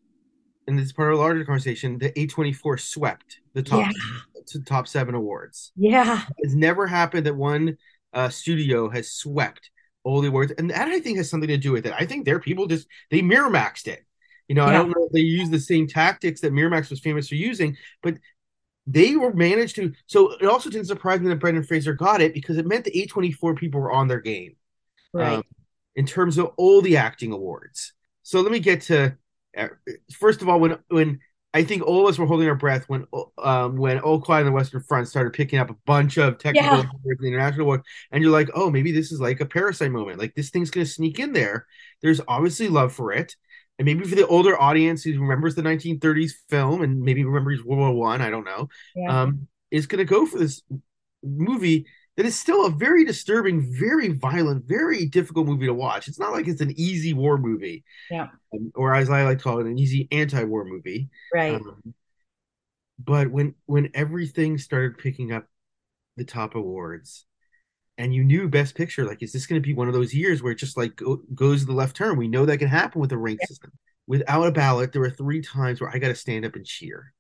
and 0.68 0.80
it's 0.80 0.92
part 0.92 1.12
of 1.12 1.20
a 1.20 1.22
larger 1.22 1.46
conversation, 1.46 1.98
the 1.98 2.12
A24 2.12 2.80
swept 2.80 3.40
the 3.54 3.64
top 3.64 3.92
to 4.48 4.60
top 4.62 4.88
seven 4.88 5.16
awards. 5.16 5.72
Yeah. 5.76 6.24
It's 6.40 6.54
never 6.54 6.88
happened 6.88 7.26
that 7.26 7.36
one 7.36 7.78
uh, 8.14 8.30
studio 8.30 8.90
has 8.90 9.12
swept 9.12 9.70
all 10.04 10.22
the 10.22 10.28
awards, 10.28 10.52
and 10.58 10.70
that 10.70 10.88
I 10.88 11.00
think 11.00 11.18
has 11.18 11.30
something 11.30 11.48
to 11.48 11.58
do 11.58 11.72
with 11.72 11.86
it. 11.86 11.94
I 11.98 12.06
think 12.06 12.26
their 12.26 12.40
people 12.40 12.68
just 12.68 12.88
they 13.10 13.22
Miramaxed 13.22 13.88
it. 13.88 14.06
You 14.50 14.56
know, 14.56 14.66
I 14.66 14.74
don't 14.74 14.90
know 14.90 15.06
if 15.06 15.14
they 15.14 15.22
use 15.22 15.50
the 15.50 15.60
same 15.60 15.88
tactics 15.88 16.42
that 16.42 16.52
Miramax 16.52 16.90
was 16.90 17.00
famous 17.00 17.30
for 17.30 17.36
using, 17.36 17.78
but 18.02 18.16
they 18.86 19.16
were 19.16 19.34
managed 19.34 19.78
to. 19.78 19.94
So 20.08 20.34
it 20.34 20.46
also 20.46 20.70
didn't 20.70 20.88
surprise 20.88 21.22
me 21.22 21.30
that 21.30 21.40
Brendan 21.40 21.64
Fraser 21.64 21.94
got 21.94 22.22
it 22.22 22.34
because 22.34 22.58
it 22.58 22.68
meant 22.68 22.84
the 22.84 22.92
A24 22.92 23.58
people 23.58 23.80
were 23.80 23.92
on 23.94 24.10
their 24.10 24.20
game 24.20 24.58
Right. 25.14 25.36
um, 25.38 25.44
in 25.96 26.06
terms 26.06 26.38
of 26.38 26.52
all 26.58 26.82
the 26.82 26.98
acting 26.98 27.32
awards. 27.32 27.94
So 28.24 28.42
let 28.42 28.52
me 28.52 28.60
get 28.60 28.82
to 28.84 29.16
first 30.20 30.42
of 30.42 30.50
all 30.50 30.60
when 30.60 30.78
when 30.90 31.20
I 31.54 31.64
think 31.64 31.84
all 31.84 32.02
of 32.04 32.10
us 32.10 32.18
were 32.18 32.26
holding 32.26 32.50
our 32.50 32.56
breath 32.56 32.86
when 32.88 33.06
um, 33.38 33.78
when 33.78 34.00
All 34.00 34.20
Quiet 34.20 34.42
on 34.42 34.46
the 34.48 34.52
Western 34.52 34.82
Front 34.82 35.08
started 35.08 35.34
picking 35.34 35.60
up 35.60 35.70
a 35.70 35.76
bunch 35.86 36.18
of 36.18 36.40
technical 36.40 36.80
Yeah. 36.80 36.84
international 37.22 37.62
awards, 37.62 37.84
and 38.12 38.24
you're 38.24 38.32
like, 38.32 38.50
oh, 38.56 38.72
maybe 38.72 38.92
this 38.92 39.12
is 39.12 39.20
like 39.22 39.40
a 39.40 39.46
Parasite 39.46 39.92
moment. 39.92 40.18
Like 40.20 40.34
this 40.34 40.50
thing's 40.50 40.72
gonna 40.72 40.86
sneak 40.86 41.20
in 41.20 41.32
there. 41.34 41.68
There's 42.02 42.22
obviously 42.28 42.70
love 42.70 42.92
for 42.94 43.12
it, 43.12 43.36
and 43.78 43.86
maybe 43.86 44.04
for 44.04 44.16
the 44.16 44.28
older 44.28 44.60
audience 44.60 45.04
who 45.04 45.20
remembers 45.20 45.54
the 45.54 45.62
1930s 45.62 46.34
film 46.50 46.82
and 46.82 47.02
maybe 47.02 47.24
remembers 47.24 47.64
World 47.64 47.80
War 47.80 47.92
One, 47.94 48.22
I 48.22 48.32
don't 48.32 48.46
know, 48.46 48.70
yeah. 48.96 49.22
um, 49.24 49.48
is 49.70 49.86
gonna 49.86 50.06
go 50.06 50.26
for 50.26 50.40
this 50.40 50.64
movie 51.24 51.86
that 52.18 52.26
is 52.26 52.40
still 52.40 52.66
a 52.66 52.70
very 52.70 53.06
disturbing, 53.06 53.62
very 53.78 54.10
violent, 54.10 54.66
very 54.66 55.06
difficult 55.06 55.48
movie 55.48 55.66
to 55.66 55.74
watch. 55.74 56.08
It's 56.08 56.20
not 56.20 56.32
like 56.32 56.48
it's 56.48 56.62
an 56.62 56.74
easy 56.80 57.14
war 57.14 57.38
movie, 57.38 57.84
Yeah. 58.12 58.28
um, 58.54 58.72
or 58.76 58.94
as 58.96 59.10
I 59.10 59.24
like 59.24 59.40
to 59.40 59.44
call 59.44 59.60
it, 59.60 59.66
an 59.68 59.80
easy 59.80 60.08
anti-war 60.12 60.66
movie. 60.66 61.10
right. 61.34 61.54
Um, 61.54 61.94
but 63.00 63.32
when 63.32 63.56
when 63.66 63.90
everything 63.94 64.58
started 64.58 64.98
picking 64.98 65.32
up 65.32 65.48
the 66.18 66.24
top 66.26 66.56
awards, 66.56 67.26
and 67.98 68.14
you 68.14 68.24
knew 68.24 68.50
Best 68.50 68.76
Picture, 68.76 69.06
like, 69.06 69.24
is 69.24 69.34
this 69.34 69.48
going 69.48 69.62
to 69.62 69.68
be 69.68 69.74
one 69.74 69.88
of 69.88 69.94
those 69.94 70.14
years 70.14 70.44
where 70.44 70.52
it 70.54 70.58
just 70.60 70.78
like 70.78 70.96
go, 70.98 71.22
goes 71.36 71.62
to 71.62 71.68
the 71.68 71.74
left 71.74 71.96
turn? 71.96 72.18
We 72.18 72.28
know 72.28 72.46
that 72.46 72.60
can 72.60 72.68
happen 72.70 73.02
with 73.02 73.12
the 73.12 73.18
rank 73.18 73.40
Yeah. 73.42 73.48
system. 73.48 73.72
Without 74.08 74.48
a 74.48 74.52
ballot, 74.52 74.92
there 74.92 75.02
were 75.02 75.10
three 75.10 75.42
times 75.42 75.82
where 75.82 75.90
I 75.90 76.00
got 76.00 76.10
to 76.10 76.16
stand 76.16 76.46
up 76.46 76.56
and 76.56 76.66
cheer 76.66 77.14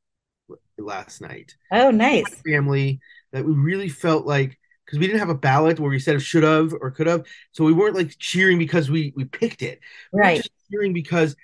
last 0.77 1.21
night 1.21 1.55
oh, 1.71 1.91
nice. 1.91 2.41
family 2.45 2.99
that 3.31 3.45
we 3.45 3.53
really 3.53 3.89
felt 3.89 4.25
like 4.25 4.57
because 4.85 4.99
we 4.99 5.07
didn't 5.07 5.19
have 5.19 5.29
a 5.29 5.35
ballot 5.35 5.79
where 5.79 5.89
we 5.89 5.99
said 5.99 6.21
should 6.21 6.43
have 6.43 6.73
or 6.73 6.91
could 6.91 7.07
have, 7.07 7.25
so 7.51 7.63
we 7.63 7.73
weren't 7.73 7.95
like 7.95 8.15
cheering 8.19 8.57
because 8.59 8.89
we 8.89 9.13
we 9.15 9.25
picked 9.25 9.61
it. 9.61 9.79
We 10.13 10.19
Right. 10.19 10.41
cheering 10.71 10.93
because 10.93 11.35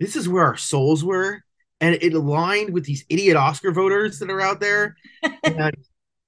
this 0.00 0.16
is 0.16 0.28
where 0.28 0.44
our 0.44 0.56
souls 0.56 1.04
were, 1.04 1.42
and 1.80 1.94
it 1.96 2.14
aligned 2.14 2.70
with 2.72 2.84
these 2.84 3.04
idiot 3.08 3.36
Oscar 3.36 3.72
voters 3.72 4.18
that 4.20 4.30
are 4.30 4.40
out 4.40 4.60
there. 4.60 4.96
and 5.44 5.76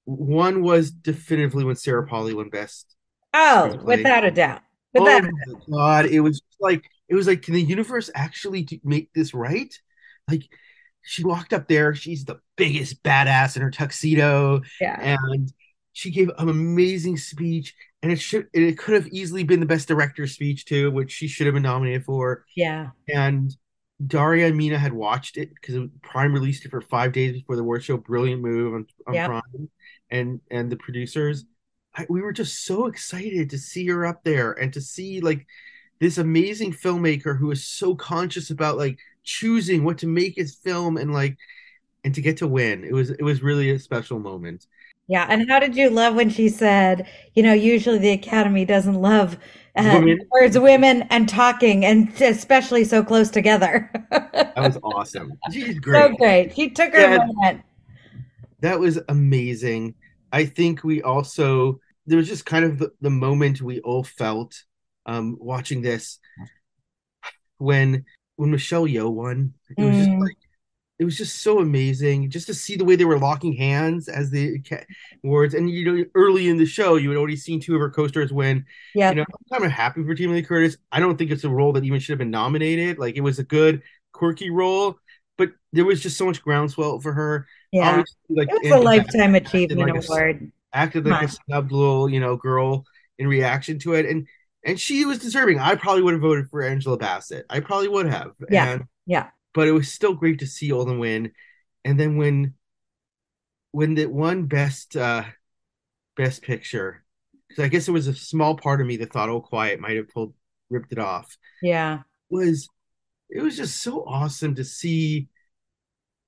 one 0.05 0.63
was 0.63 0.91
definitively 0.91 1.63
when 1.63 1.75
Sarah 1.75 2.07
Polley 2.07 2.33
won 2.33 2.49
Best. 2.49 2.95
Oh, 3.33 3.79
without 3.83 4.23
a 4.23 4.31
doubt. 4.31 4.61
Oh 4.97 5.03
Without 5.03 5.25
a 5.25 5.31
my 5.31 5.59
god! 5.69 6.05
It 6.07 6.19
was 6.21 6.41
like 6.59 6.83
it 7.07 7.15
was 7.15 7.27
like, 7.27 7.41
can 7.43 7.53
the 7.53 7.61
universe 7.61 8.09
actually 8.15 8.67
make 8.83 9.11
this 9.13 9.33
right? 9.33 9.73
like 10.29 10.43
she 11.03 11.23
walked 11.23 11.53
up 11.53 11.67
there. 11.67 11.95
She's 11.95 12.25
the 12.25 12.39
biggest 12.57 13.01
badass 13.03 13.55
in 13.55 13.61
her 13.61 13.71
tuxedo, 13.71 14.61
Yeah. 14.79 14.99
and 15.01 15.51
she 15.93 16.11
gave 16.11 16.29
an 16.37 16.49
amazing 16.49 17.17
speech. 17.17 17.75
And 18.01 18.11
it 18.11 18.19
should 18.19 18.47
it 18.53 18.77
could 18.77 18.95
have 18.95 19.07
easily 19.07 19.43
been 19.43 19.59
the 19.59 19.65
best 19.65 19.87
director 19.87 20.25
speech 20.25 20.65
too, 20.65 20.89
which 20.91 21.11
she 21.11 21.27
should 21.27 21.47
have 21.47 21.53
been 21.53 21.63
nominated 21.63 22.05
for. 22.05 22.45
Yeah. 22.55 22.91
And 23.13 23.53
Daria 24.05 24.47
and 24.47 24.55
Mina 24.57 24.77
had 24.79 24.93
watched 24.93 25.35
it 25.35 25.49
because 25.53 25.89
Prime 26.01 26.33
released 26.33 26.65
it 26.65 26.71
for 26.71 26.79
five 26.79 27.11
days 27.11 27.33
before 27.33 27.57
the 27.57 27.61
award 27.61 27.83
show. 27.83 27.97
Brilliant 27.97 28.41
move 28.41 28.73
on, 28.73 28.87
on 29.05 29.13
Yep. 29.13 29.27
Prime, 29.27 29.69
and 30.09 30.39
and 30.49 30.71
the 30.71 30.77
producers. 30.77 31.45
I, 31.93 32.05
we 32.09 32.21
were 32.21 32.31
just 32.31 32.65
so 32.65 32.85
excited 32.85 33.49
to 33.49 33.57
see 33.57 33.87
her 33.87 34.05
up 34.05 34.23
there 34.23 34.53
and 34.53 34.71
to 34.73 34.81
see 34.81 35.19
like 35.19 35.45
this 35.99 36.17
amazing 36.17 36.71
filmmaker 36.71 37.37
who 37.37 37.51
is 37.51 37.65
so 37.65 37.95
conscious 37.95 38.49
about 38.51 38.77
like 38.77 38.97
choosing 39.23 39.83
what 39.83 39.97
to 39.97 40.07
make 40.07 40.35
his 40.35 40.55
film 40.55 40.95
and 40.97 41.13
like 41.13 41.37
and 42.03 42.15
to 42.15 42.21
get 42.21 42.37
to 42.37 42.47
win. 42.47 42.83
It 42.83 42.93
was 42.93 43.09
it 43.09 43.23
was 43.23 43.43
really 43.43 43.71
a 43.71 43.79
special 43.79 44.19
moment. 44.19 44.65
Yeah. 45.09 45.25
And 45.27 45.49
how 45.49 45.59
did 45.59 45.75
you 45.75 45.89
love 45.89 46.15
when 46.15 46.29
she 46.29 46.49
said, 46.49 47.07
you 47.33 47.41
know, 47.43 47.53
usually 47.53 47.97
the 47.97 48.11
Academy 48.11 48.63
doesn't 48.63 48.95
love 48.95 49.37
uh, 49.75 49.99
Women. 49.99 50.19
words 50.31 50.57
women 50.59 51.03
and 51.09 51.27
talking, 51.27 51.83
and 51.85 52.09
especially 52.21 52.83
so 52.83 53.03
close 53.03 53.29
together. 53.29 53.91
That 54.55 54.65
was 54.65 54.77
awesome. 54.83 55.39
She's 55.51 55.79
So 55.79 55.79
great. 55.81 56.17
great. 56.17 56.55
She 56.55 56.69
took 56.69 56.91
her 56.93 57.01
Yeah. 57.01 57.17
moment. 57.25 57.63
That 58.61 58.79
was 58.79 58.99
amazing. 59.07 59.95
I 60.31 60.45
think 60.45 60.83
we 60.83 61.01
also 61.01 61.79
there 62.05 62.17
was 62.17 62.27
just 62.27 62.45
kind 62.45 62.65
of 62.65 62.77
the, 62.79 62.91
the 63.01 63.09
moment 63.09 63.61
we 63.61 63.79
all 63.81 64.03
felt 64.03 64.63
um 65.05 65.37
watching 65.39 65.81
this 65.81 66.19
when 67.57 68.05
when 68.35 68.51
Michelle 68.51 68.85
Yeoh 68.85 69.11
won. 69.11 69.53
It 69.77 69.83
was 69.83 69.97
just 69.97 70.09
Mm. 70.09 70.19
like 70.19 70.37
it 70.99 71.05
was 71.05 71.17
just 71.17 71.41
so 71.41 71.59
amazing 71.59 72.29
just 72.29 72.45
to 72.47 72.53
see 72.53 72.75
the 72.75 72.83
way 72.85 72.95
they 72.97 73.05
were 73.05 73.17
locking 73.17 73.53
hands 73.53 74.07
as 74.09 74.29
the 74.29 74.61
awards. 75.23 75.53
And 75.53 75.69
you 75.69 75.85
know, 75.85 76.05
early 76.13 76.49
in 76.49 76.57
the 76.57 76.65
show, 76.65 76.95
you 76.95 77.09
had 77.09 77.17
already 77.17 77.37
seen 77.37 77.59
two 77.59 77.73
of 77.75 77.79
her 77.81 77.89
co-stars 77.89 78.31
win. 78.33 78.65
Yeah. 78.93 79.09
You 79.09 79.15
know, 79.15 79.21
I'm 79.23 79.59
kind 79.59 79.65
of 79.65 79.71
happy 79.71 80.03
for 80.03 80.13
Jamie 80.13 80.33
Lee 80.35 80.43
Curtis. 80.43 80.77
I 80.91 80.99
don't 80.99 81.17
think 81.17 81.31
it's 81.31 81.45
a 81.45 81.49
role 81.49 81.71
that 81.73 81.85
even 81.85 81.99
should 81.99 82.11
have 82.13 82.19
been 82.19 82.31
nominated. 82.31 82.99
Like 82.99 83.15
it 83.15 83.21
was 83.21 83.39
a 83.39 83.43
good, 83.43 83.81
quirky 84.11 84.49
role, 84.49 84.97
but 85.37 85.51
there 85.71 85.85
was 85.85 86.01
just 86.01 86.17
so 86.17 86.25
much 86.25 86.41
groundswell 86.41 86.99
for 86.99 87.13
her. 87.13 87.47
Yeah. 87.71 87.89
Obviously, 87.89 88.15
like 88.29 88.49
It 88.49 88.53
was 88.55 88.61
a 88.63 88.75
Angela 88.75 88.83
lifetime 88.83 89.35
acted 89.35 89.47
achievement 89.47 89.93
like 89.93 90.03
a- 90.03 90.05
award. 90.05 90.51
acted 90.73 91.05
like 91.05 91.19
Come 91.19 91.25
a 91.25 91.29
snubbed 91.29 91.71
little, 91.71 92.09
you 92.09 92.19
know, 92.19 92.35
girl 92.35 92.83
in 93.17 93.27
reaction 93.27 93.79
to 93.79 93.93
it, 93.93 94.05
and 94.05 94.27
and 94.65 94.77
she 94.77 95.05
was 95.05 95.19
deserving. 95.19 95.59
I 95.59 95.75
probably 95.75 96.01
would 96.03 96.13
have 96.13 96.21
voted 96.21 96.49
for 96.49 96.61
Angela 96.61 96.97
Bassett. 96.97 97.45
I 97.49 97.61
probably 97.61 97.87
would 97.87 98.07
have. 98.07 98.33
Yeah. 98.49 98.69
And, 98.73 98.83
Yeah. 99.05 99.27
But 99.59 99.67
it 99.67 99.73
was 99.73 99.91
still 99.91 100.13
great 100.13 100.39
to 100.39 100.47
see 100.47 100.71
Olden 100.71 100.99
win. 100.99 101.33
And 101.83 101.99
then 101.99 102.15
when 102.15 102.53
when 103.71 103.93
the 103.93 104.05
one 104.05 104.45
best 104.45 104.95
uh 104.95 105.25
best 106.15 106.43
picture, 106.43 107.03
because 107.49 107.65
I 107.65 107.67
guess 107.67 107.89
it 107.89 107.91
was 107.91 108.07
a 108.07 108.15
small 108.15 108.55
part 108.55 108.79
of 108.79 108.87
me 108.87 108.95
that 108.95 109.11
thought, 109.11 109.27
oh, 109.27 109.41
quiet 109.41 109.81
might 109.81 109.97
have 109.97 110.07
pulled 110.07 110.33
ripped 110.69 110.93
it 110.93 110.97
off. 110.97 111.37
Yeah. 111.61 112.03
Was 112.29 112.69
it 113.29 113.41
was 113.41 113.57
just 113.57 113.83
so 113.83 114.05
awesome 114.05 114.55
to 114.55 114.63
see 114.63 115.27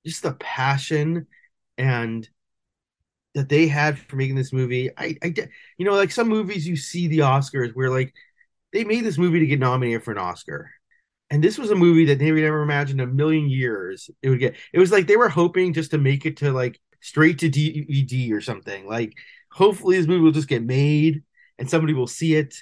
just 0.04 0.22
the 0.22 0.34
passion 0.34 1.26
and 1.78 2.28
that 3.34 3.48
they 3.48 3.66
had 3.66 3.98
for 3.98 4.16
making 4.16 4.36
this 4.36 4.52
movie. 4.52 4.90
I, 4.94 5.16
I, 5.22 5.32
you 5.78 5.86
know, 5.86 5.94
like 5.94 6.10
some 6.10 6.28
movies 6.28 6.68
you 6.68 6.76
see 6.76 7.08
the 7.08 7.20
Oscars 7.20 7.72
where 7.72 7.88
like 7.88 8.12
they 8.74 8.84
made 8.84 9.06
this 9.06 9.16
movie 9.16 9.40
to 9.40 9.46
get 9.46 9.58
nominated 9.58 10.04
for 10.04 10.12
an 10.12 10.18
Oscar. 10.18 10.70
And 11.32 11.42
this 11.42 11.56
was 11.56 11.70
a 11.70 11.74
movie 11.74 12.04
that 12.04 12.18
they 12.18 12.30
would 12.30 12.42
never 12.42 12.62
imagined 12.62 13.00
a 13.00 13.06
million 13.06 13.48
years 13.48 14.10
it 14.20 14.28
would 14.28 14.38
get. 14.38 14.54
It 14.74 14.78
was 14.78 14.92
like 14.92 15.06
they 15.06 15.16
were 15.16 15.30
hoping 15.30 15.72
just 15.72 15.92
to 15.92 15.98
make 15.98 16.26
it 16.26 16.36
to 16.36 16.52
like 16.52 16.78
straight 17.00 17.38
to 17.38 17.48
DVD 17.48 18.32
or 18.34 18.42
something. 18.42 18.86
Like, 18.86 19.14
hopefully, 19.50 19.96
this 19.96 20.06
movie 20.06 20.20
will 20.20 20.30
just 20.32 20.46
get 20.46 20.62
made 20.62 21.22
and 21.58 21.70
somebody 21.70 21.94
will 21.94 22.06
see 22.06 22.34
it. 22.34 22.54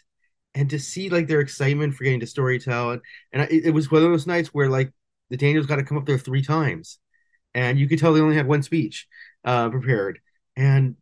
And 0.55 0.71
to 0.71 0.79
see 0.79 1.09
like 1.09 1.27
their 1.27 1.41
excitement 1.41 1.95
for 1.95 2.05
getting 2.05 2.21
to 2.21 2.27
storytell, 2.27 2.93
and, 2.93 3.03
and 3.33 3.43
it, 3.51 3.67
it 3.67 3.71
was 3.73 3.91
one 3.91 4.05
of 4.05 4.11
those 4.11 4.29
nights 4.29 4.51
where 4.55 4.69
like 4.69 4.93
the 5.31 5.37
Daniels 5.37 5.67
got 5.67 5.77
to 5.77 5.85
come 5.85 5.99
up 5.99 6.07
there 6.07 6.19
three 6.19 6.43
times, 6.43 6.99
and 7.55 7.77
you 7.77 7.89
could 7.89 7.99
tell 7.99 8.13
they 8.13 8.21
only 8.21 8.37
had 8.37 8.47
one 8.47 8.63
speech 8.63 9.09
uh, 9.45 9.69
prepared, 9.69 10.21
and 10.57 10.95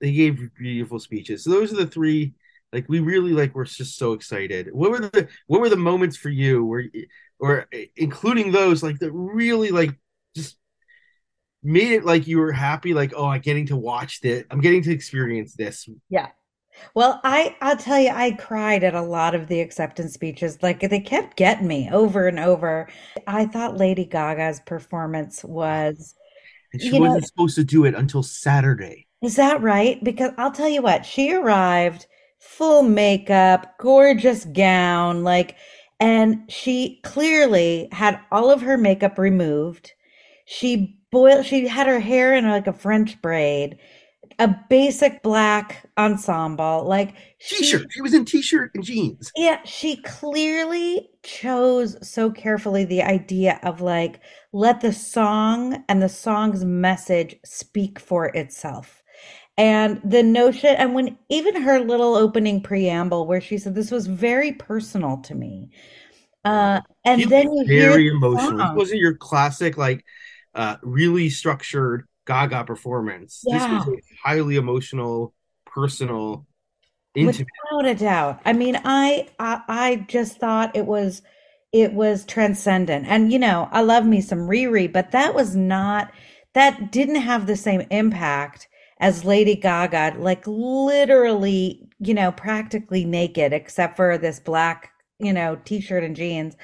they 0.00 0.12
gave 0.12 0.50
beautiful 0.54 0.98
speeches. 0.98 1.44
So 1.44 1.50
those 1.50 1.70
are 1.70 1.76
the 1.76 1.86
three 1.86 2.32
like 2.72 2.86
we 2.88 3.00
really 3.00 3.32
like 3.32 3.54
we're 3.54 3.64
just 3.64 3.98
so 3.98 4.12
excited 4.12 4.68
what 4.72 4.90
were 4.90 5.00
the 5.00 5.28
what 5.46 5.60
were 5.60 5.68
the 5.68 5.76
moments 5.76 6.16
for 6.16 6.30
you 6.30 6.64
where 6.64 6.84
or 7.38 7.66
including 7.96 8.52
those 8.52 8.82
like 8.82 8.98
that 8.98 9.12
really 9.12 9.70
like 9.70 9.90
just 10.34 10.56
made 11.62 11.92
it 11.92 12.04
like 12.04 12.26
you 12.26 12.38
were 12.38 12.52
happy 12.52 12.94
like 12.94 13.12
oh 13.16 13.26
i'm 13.26 13.40
getting 13.40 13.66
to 13.66 13.76
watch 13.76 14.20
this 14.20 14.44
i'm 14.50 14.60
getting 14.60 14.82
to 14.82 14.92
experience 14.92 15.54
this 15.54 15.88
Yeah. 16.08 16.28
Well, 16.94 17.20
I 17.24 17.56
I'll 17.60 17.76
tell 17.76 17.98
you, 17.98 18.10
I 18.10 18.30
cried 18.30 18.84
at 18.84 18.94
a 18.94 19.02
lot 19.02 19.34
of 19.34 19.48
the 19.48 19.60
acceptance 19.60 20.14
speeches. 20.14 20.62
Like 20.62 20.80
they 20.80 21.00
kept 21.00 21.36
getting 21.36 21.66
me 21.66 21.90
over 21.92 22.28
and 22.28 22.38
over. 22.38 22.88
I 23.26 23.46
thought 23.46 23.76
Lady 23.76 24.06
Gaga's 24.06 24.60
performance 24.60 25.44
was, 25.44 26.14
and 26.72 26.80
she 26.80 26.98
wasn't 26.98 27.26
supposed 27.26 27.56
to 27.56 27.64
do 27.64 27.84
it 27.84 27.96
until 27.96 28.22
saturday 28.22 29.08
is 29.22 29.36
that 29.36 29.60
right? 29.60 30.02
Because 30.02 30.32
I'll 30.38 30.52
tell 30.52 30.68
you 30.68 30.82
what, 30.82 31.04
she 31.04 31.32
arrived 31.34 32.06
full 32.40 32.82
makeup, 32.82 33.78
gorgeous 33.78 34.44
gown, 34.46 35.22
like, 35.22 35.56
and 36.00 36.50
she 36.50 37.00
clearly 37.04 37.88
had 37.92 38.18
all 38.32 38.50
of 38.50 38.62
her 38.62 38.78
makeup 38.78 39.18
removed. 39.18 39.92
She 40.46 40.98
boiled, 41.12 41.46
she 41.46 41.68
had 41.68 41.86
her 41.86 42.00
hair 42.00 42.34
in 42.34 42.48
like 42.48 42.66
a 42.66 42.72
French 42.72 43.20
braid, 43.20 43.78
a 44.38 44.48
basic 44.70 45.22
black 45.22 45.86
ensemble. 45.98 46.84
Like 46.86 47.14
she, 47.38 47.56
t-shirt 47.58 47.86
she 47.90 48.00
was 48.00 48.14
in 48.14 48.24
t-shirt 48.24 48.70
and 48.74 48.82
jeans 48.82 49.30
yeah, 49.36 49.62
she 49.64 49.96
clearly 50.02 51.10
chose 51.22 51.96
so 52.06 52.30
carefully 52.30 52.84
the 52.84 53.02
idea 53.02 53.60
of 53.62 53.82
like, 53.82 54.20
let 54.52 54.80
the 54.80 54.92
song 54.92 55.84
and 55.88 56.02
the 56.02 56.08
song's 56.08 56.64
message 56.64 57.36
speak 57.44 58.00
for 58.00 58.26
itself. 58.26 58.99
And 59.60 60.00
the 60.04 60.22
notion, 60.22 60.74
and 60.76 60.94
when 60.94 61.18
even 61.28 61.62
her 61.62 61.80
little 61.80 62.14
opening 62.16 62.62
preamble 62.62 63.26
where 63.26 63.42
she 63.42 63.58
said, 63.58 63.74
This 63.74 63.90
was 63.90 64.06
very 64.06 64.52
personal 64.52 65.18
to 65.24 65.34
me. 65.34 65.70
Uh, 66.44 66.80
and 67.04 67.30
then 67.30 67.52
you 67.54 67.66
hear 67.70 67.98
very 67.98 68.08
the 68.34 68.48
emotional 68.48 68.70
wasn't 68.74 69.00
your 69.00 69.14
classic 69.14 69.76
like 69.76 70.04
uh 70.54 70.76
really 70.82 71.28
structured 71.30 72.06
gaga 72.26 72.64
performance 72.64 73.46
this 73.48 73.68
was 73.68 73.86
Yeah. 73.86 73.88
a 73.88 73.96
highly 74.24 74.56
emotional 74.56 75.34
personal 75.66 76.46
intimate 77.14 77.48
Without 77.70 77.86
a 77.86 77.94
doubt. 77.94 78.40
I 78.44 78.52
mean, 78.54 78.80
I, 78.84 79.28
I 79.38 79.62
I 79.68 79.96
just 80.08 80.38
thought 80.38 80.74
it 80.76 80.86
was 80.86 81.22
it 81.72 81.92
was 81.92 82.24
transcendent. 82.24 83.06
And 83.06 83.32
you 83.32 83.38
know, 83.38 83.68
I 83.72 83.82
love 83.82 84.06
me 84.06 84.20
some 84.20 84.48
Riri, 84.48 84.90
but 84.90 85.10
that 85.12 85.34
was 85.34 85.54
not 85.54 86.12
that 86.54 86.90
didn't 86.90 87.16
have 87.22 87.46
the 87.46 87.56
same 87.56 87.82
impact 87.90 88.68
as 89.00 89.24
Lady 89.24 89.56
Gaga, 89.56 90.16
like 90.18 90.46
literally, 90.46 91.88
you 91.98 92.14
know, 92.14 92.30
practically 92.32 93.04
naked 93.04 93.52
except 93.52 93.96
for 93.96 94.16
this 94.16 94.38
black, 94.38 94.92
you 95.18 95.32
know, 95.32 95.58
t-shirt 95.64 96.04
and 96.04 96.14
jeans. 96.14 96.56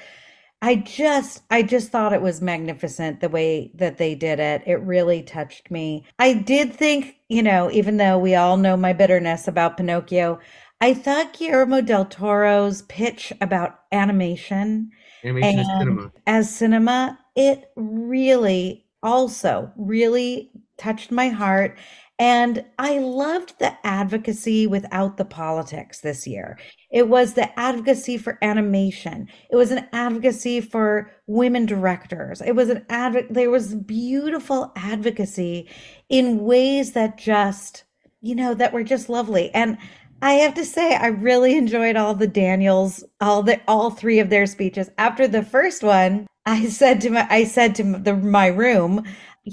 I 0.61 0.75
just 0.75 1.43
I 1.51 1.61
just 1.61 1.89
thought 1.89 2.13
it 2.13 2.21
was 2.21 2.41
magnificent 2.41 3.19
the 3.19 3.29
way 3.29 3.71
that 3.75 3.97
they 3.97 4.15
did 4.15 4.39
it. 4.39 4.63
It 4.65 4.81
really 4.81 5.21
touched 5.21 5.69
me. 5.69 6.05
I 6.17 6.33
did 6.33 6.73
think, 6.73 7.17
you 7.29 7.43
know, 7.43 7.69
even 7.71 7.97
though 7.97 8.17
we 8.17 8.33
all 8.33 8.57
know 8.57 8.75
my 8.77 8.93
bitterness 8.93 9.47
about 9.47 9.77
Pinocchio, 9.77 10.39
I 10.81 10.93
thought 10.93 11.33
Guillermo 11.33 11.81
del 11.81 12.05
Toro's 12.05 12.83
pitch 12.83 13.33
about 13.41 13.81
animation 13.91 14.91
animation 15.23 15.65
cinema 15.79 16.11
as 16.25 16.55
cinema, 16.55 17.19
it 17.35 17.71
really 17.75 18.85
also 19.03 19.71
really 19.75 20.51
touched 20.77 21.11
my 21.11 21.29
heart. 21.29 21.77
And 22.19 22.65
I 22.79 22.97
loved 22.97 23.59
the 23.59 23.73
advocacy 23.85 24.65
without 24.65 25.17
the 25.17 25.25
politics 25.25 26.01
this 26.01 26.25
year. 26.25 26.57
It 26.89 27.07
was 27.09 27.33
the 27.33 27.57
advocacy 27.59 28.17
for 28.17 28.39
animation. 28.41 29.27
It 29.51 29.55
was 29.55 29.69
an 29.69 29.87
advocacy 29.93 30.61
for 30.61 31.11
women 31.27 31.67
directors. 31.67 32.41
It 32.41 32.55
was 32.55 32.69
an 32.69 32.85
advocate. 32.89 33.33
there 33.33 33.51
was 33.51 33.75
beautiful 33.75 34.71
advocacy 34.75 35.69
in 36.09 36.39
ways 36.39 36.93
that 36.93 37.17
just, 37.17 37.83
you 38.21 38.33
know, 38.33 38.55
that 38.55 38.73
were 38.73 38.83
just 38.83 39.09
lovely. 39.09 39.53
And 39.53 39.77
I 40.21 40.33
have 40.33 40.55
to 40.55 40.65
say, 40.65 40.95
I 40.95 41.07
really 41.07 41.55
enjoyed 41.55 41.95
all 41.95 42.15
the 42.15 42.27
Daniels, 42.27 43.03
all 43.21 43.43
the 43.43 43.61
all 43.67 43.91
three 43.91 44.17
of 44.17 44.31
their 44.31 44.47
speeches. 44.47 44.89
After 44.97 45.27
the 45.27 45.43
first 45.43 45.83
one, 45.83 46.25
I 46.47 46.67
said 46.69 47.01
to 47.01 47.11
my 47.11 47.27
I 47.29 47.43
said 47.43 47.75
to 47.75 47.83
the, 47.83 48.15
my 48.15 48.47
room, 48.47 49.03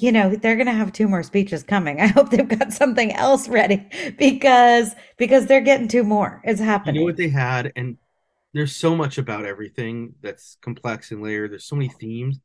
you 0.00 0.12
know, 0.12 0.34
they're 0.34 0.56
going 0.56 0.66
to 0.66 0.72
have 0.72 0.92
two 0.92 1.08
more 1.08 1.22
speeches 1.22 1.62
coming. 1.62 2.00
I 2.00 2.06
hope 2.06 2.30
they've 2.30 2.46
got 2.48 2.72
something 2.72 3.12
else 3.12 3.48
ready 3.48 3.88
because 4.18 4.94
because 5.16 5.46
they're 5.46 5.60
getting 5.60 5.88
two 5.88 6.04
more. 6.04 6.40
It's 6.44 6.60
happening. 6.60 6.96
you 6.96 7.00
know 7.02 7.06
what 7.06 7.16
they 7.16 7.28
had 7.28 7.72
and 7.76 7.96
there's 8.52 8.76
so 8.76 8.94
much 8.94 9.18
about 9.18 9.44
everything 9.44 10.14
that's 10.22 10.56
complex 10.62 11.10
and 11.10 11.20
layered 11.20 11.50
there's 11.50 11.64
so 11.64 11.74
many 11.74 11.88
themes 11.88 12.38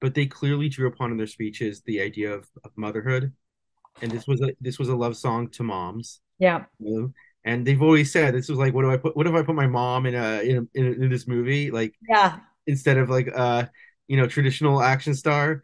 but 0.00 0.14
they 0.14 0.26
clearly 0.26 0.68
drew 0.68 0.88
upon 0.88 1.12
in 1.12 1.16
their 1.16 1.26
speeches 1.26 1.82
the 1.82 2.00
idea 2.00 2.32
of, 2.32 2.48
of 2.64 2.70
motherhood, 2.76 3.32
and 4.02 4.10
this 4.10 4.26
was 4.26 4.40
a 4.40 4.52
this 4.60 4.78
was 4.78 4.88
a 4.88 4.96
love 4.96 5.16
song 5.16 5.48
to 5.50 5.62
moms. 5.62 6.20
Yeah. 6.38 6.64
And 7.44 7.66
they've 7.66 7.80
always 7.80 8.12
said 8.12 8.34
this 8.34 8.48
was 8.48 8.58
like, 8.58 8.74
what 8.74 8.82
do 8.82 8.90
I 8.90 8.96
put? 8.96 9.16
What 9.16 9.26
if 9.26 9.34
I 9.34 9.42
put 9.42 9.54
my 9.54 9.66
mom 9.66 10.06
in 10.06 10.14
a 10.14 10.40
in 10.40 10.56
a, 10.56 10.78
in, 10.78 11.04
in 11.04 11.10
this 11.10 11.28
movie? 11.28 11.70
Like, 11.70 11.94
yeah, 12.08 12.38
instead 12.66 12.96
of 12.98 13.10
like 13.10 13.30
uh 13.34 13.64
you 14.08 14.16
know 14.16 14.26
traditional 14.26 14.82
action 14.82 15.14
star, 15.14 15.62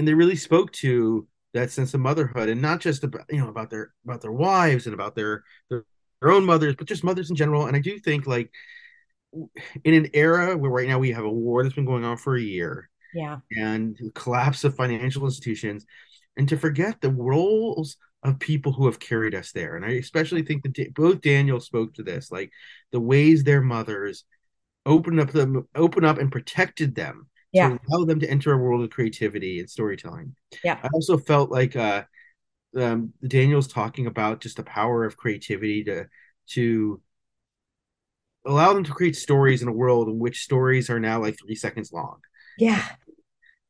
and 0.00 0.08
they 0.08 0.14
really 0.14 0.34
spoke 0.34 0.72
to 0.72 1.28
that 1.52 1.70
sense 1.70 1.92
of 1.92 2.00
motherhood 2.00 2.48
and 2.48 2.62
not 2.62 2.80
just 2.80 3.04
about 3.04 3.26
you 3.28 3.36
know 3.36 3.50
about 3.50 3.68
their 3.68 3.92
about 4.06 4.22
their 4.22 4.32
wives 4.32 4.86
and 4.86 4.94
about 4.94 5.14
their 5.14 5.44
their, 5.68 5.84
their 6.22 6.30
own 6.32 6.46
mothers, 6.46 6.74
but 6.74 6.88
just 6.88 7.04
mothers 7.04 7.28
in 7.28 7.36
general. 7.36 7.66
And 7.66 7.76
I 7.76 7.80
do 7.80 7.98
think 7.98 8.26
like 8.26 8.50
in 9.84 9.92
an 9.92 10.08
era 10.14 10.56
where 10.56 10.70
right 10.70 10.88
now 10.88 10.98
we 10.98 11.12
have 11.12 11.24
a 11.24 11.30
war 11.30 11.62
that's 11.62 11.74
been 11.74 11.84
going 11.84 12.02
on 12.02 12.16
for 12.16 12.34
a 12.34 12.40
year 12.40 12.88
yeah 13.12 13.36
and 13.56 13.96
the 14.00 14.10
collapse 14.12 14.64
of 14.64 14.74
financial 14.74 15.24
institutions 15.24 15.84
and 16.36 16.48
to 16.48 16.56
forget 16.56 17.00
the 17.00 17.10
roles 17.10 17.96
of 18.24 18.38
people 18.38 18.72
who 18.72 18.86
have 18.86 18.98
carried 18.98 19.34
us 19.34 19.52
there 19.52 19.76
and 19.76 19.84
i 19.84 19.90
especially 19.90 20.42
think 20.42 20.64
that 20.64 20.94
both 20.94 21.20
daniel 21.20 21.60
spoke 21.60 21.94
to 21.94 22.02
this 22.02 22.32
like 22.32 22.50
the 22.90 23.00
ways 23.00 23.44
their 23.44 23.60
mothers 23.60 24.24
opened 24.84 25.20
up 25.20 25.30
them 25.30 25.68
open 25.76 26.04
up 26.04 26.18
and 26.18 26.32
protected 26.32 26.96
them 26.96 27.29
yeah. 27.52 27.68
to 27.68 27.78
allow 27.88 28.04
them 28.04 28.20
to 28.20 28.30
enter 28.30 28.52
a 28.52 28.58
world 28.58 28.82
of 28.82 28.90
creativity 28.90 29.60
and 29.60 29.68
storytelling 29.68 30.34
yeah 30.62 30.78
i 30.82 30.88
also 30.94 31.18
felt 31.18 31.50
like 31.50 31.76
uh 31.76 32.02
um 32.76 33.12
daniel's 33.26 33.68
talking 33.68 34.06
about 34.06 34.40
just 34.40 34.56
the 34.56 34.62
power 34.62 35.04
of 35.04 35.16
creativity 35.16 35.84
to 35.84 36.04
to 36.46 37.00
allow 38.46 38.72
them 38.72 38.84
to 38.84 38.92
create 38.92 39.16
stories 39.16 39.62
in 39.62 39.68
a 39.68 39.72
world 39.72 40.08
in 40.08 40.18
which 40.18 40.42
stories 40.42 40.90
are 40.90 41.00
now 41.00 41.20
like 41.20 41.38
three 41.38 41.54
seconds 41.54 41.92
long. 41.92 42.18
Yeah. 42.58 42.84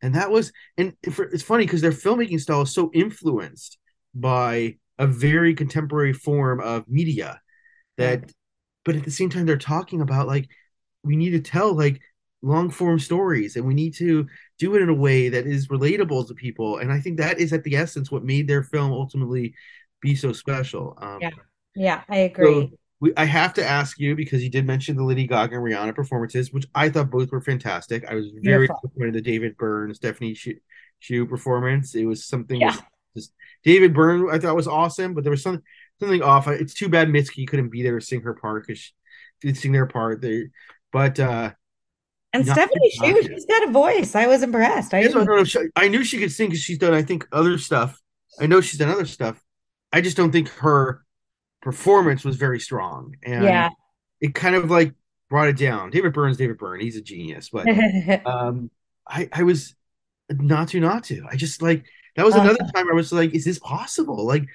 And 0.02 0.14
that 0.14 0.30
was, 0.30 0.52
and 0.78 0.94
it's 1.02 1.42
funny 1.42 1.64
because 1.64 1.82
their 1.82 1.92
filmmaking 1.92 2.40
style 2.40 2.62
is 2.62 2.72
so 2.72 2.90
influenced 2.94 3.78
by 4.14 4.76
a 4.98 5.06
very 5.06 5.54
contemporary 5.54 6.12
form 6.12 6.60
of 6.60 6.88
media 6.88 7.40
that, 7.98 8.30
but 8.84 8.96
at 8.96 9.04
the 9.04 9.10
same 9.10 9.28
time, 9.28 9.44
they're 9.44 9.58
talking 9.58 10.00
about 10.00 10.26
like, 10.26 10.48
we 11.02 11.16
need 11.16 11.30
to 11.30 11.40
tell 11.40 11.74
like 11.74 12.00
long 12.42 12.70
form 12.70 12.98
stories 12.98 13.56
and 13.56 13.66
we 13.66 13.74
need 13.74 13.94
to 13.94 14.26
do 14.58 14.74
it 14.74 14.82
in 14.82 14.88
a 14.88 14.94
way 14.94 15.28
that 15.28 15.46
is 15.46 15.68
relatable 15.68 16.26
to 16.26 16.34
people. 16.34 16.78
And 16.78 16.92
I 16.92 17.00
think 17.00 17.18
that 17.18 17.38
is 17.38 17.52
at 17.52 17.64
the 17.64 17.76
essence 17.76 18.10
what 18.10 18.24
made 18.24 18.48
their 18.48 18.62
film 18.62 18.92
ultimately 18.92 19.54
be 20.00 20.14
so 20.14 20.32
special. 20.32 20.96
Um, 21.00 21.18
yeah. 21.20 21.30
Yeah, 21.74 22.02
I 22.08 22.16
agree. 22.18 22.44
So 22.44 22.70
we, 23.00 23.12
I 23.16 23.24
have 23.24 23.54
to 23.54 23.64
ask 23.64 23.98
you 23.98 24.14
because 24.14 24.42
you 24.42 24.50
did 24.50 24.66
mention 24.66 24.96
the 24.96 25.04
Lady 25.04 25.26
Gaga 25.26 25.56
and 25.56 25.64
Rihanna 25.64 25.94
performances, 25.94 26.52
which 26.52 26.66
I 26.74 26.88
thought 26.88 27.10
both 27.10 27.30
were 27.30 27.40
fantastic. 27.40 28.04
I 28.06 28.14
was 28.14 28.26
very 28.42 28.66
Beautiful. 28.66 28.80
disappointed 28.82 29.14
the 29.14 29.22
David 29.22 29.56
Byrne, 29.56 29.94
Stephanie 29.94 30.34
Hsu 30.34 31.26
performance. 31.26 31.94
It 31.94 32.04
was 32.04 32.26
something 32.26 32.60
yeah. 32.60 32.76
just 33.16 33.32
David 33.64 33.94
Byrne 33.94 34.28
I 34.30 34.38
thought 34.38 34.56
was 34.56 34.68
awesome, 34.68 35.14
but 35.14 35.24
there 35.24 35.30
was 35.30 35.42
something 35.42 35.62
something 35.98 36.22
off. 36.22 36.48
It's 36.48 36.74
too 36.74 36.88
bad 36.88 37.08
Mitski 37.08 37.46
couldn't 37.46 37.70
be 37.70 37.82
there 37.82 37.98
to 37.98 38.04
sing 38.04 38.22
her 38.22 38.34
part 38.34 38.66
because 38.66 38.80
she 38.80 38.92
did 39.40 39.56
sing 39.56 39.72
their 39.72 39.86
part. 39.86 40.20
There, 40.20 40.44
but 40.92 41.18
uh 41.18 41.52
and 42.32 42.46
Stephanie 42.46 42.90
Hsu, 42.90 43.22
she's 43.22 43.46
got 43.46 43.68
a 43.68 43.72
voice. 43.72 44.14
I 44.14 44.26
was 44.26 44.42
impressed. 44.42 44.94
I, 44.94 45.02
no, 45.02 45.24
no, 45.24 45.44
I 45.76 45.88
knew 45.88 46.04
she 46.04 46.18
could 46.18 46.30
sing 46.30 46.48
because 46.48 46.62
she's 46.62 46.78
done, 46.78 46.94
I 46.94 47.02
think, 47.02 47.26
other 47.32 47.58
stuff. 47.58 48.00
I 48.40 48.46
know 48.46 48.60
she's 48.60 48.78
done 48.78 48.88
other 48.88 49.06
stuff. 49.06 49.42
I 49.92 50.00
just 50.00 50.16
don't 50.16 50.30
think 50.30 50.48
her 50.48 51.04
performance 51.62 52.24
was 52.24 52.36
very 52.36 52.60
strong, 52.60 53.16
and 53.24 53.44
yeah, 53.44 53.70
it 54.20 54.34
kind 54.34 54.54
of 54.54 54.70
like 54.70 54.94
brought 55.28 55.48
it 55.48 55.56
down. 55.56 55.90
David 55.90 56.12
Byrne's 56.12 56.36
David 56.36 56.58
Byrne; 56.58 56.80
he's 56.80 56.96
a 56.96 57.02
genius, 57.02 57.48
but 57.50 57.66
um, 58.26 58.70
I 59.08 59.28
I 59.32 59.42
was 59.42 59.74
not 60.30 60.68
to 60.68 60.80
not 60.80 61.04
to. 61.04 61.24
I 61.28 61.36
just 61.36 61.62
like 61.62 61.84
that 62.14 62.24
was 62.24 62.36
another 62.36 62.62
uh, 62.62 62.70
time 62.72 62.88
I 62.88 62.94
was 62.94 63.12
like, 63.12 63.34
is 63.34 63.44
this 63.44 63.58
possible? 63.58 64.24
Like. 64.24 64.46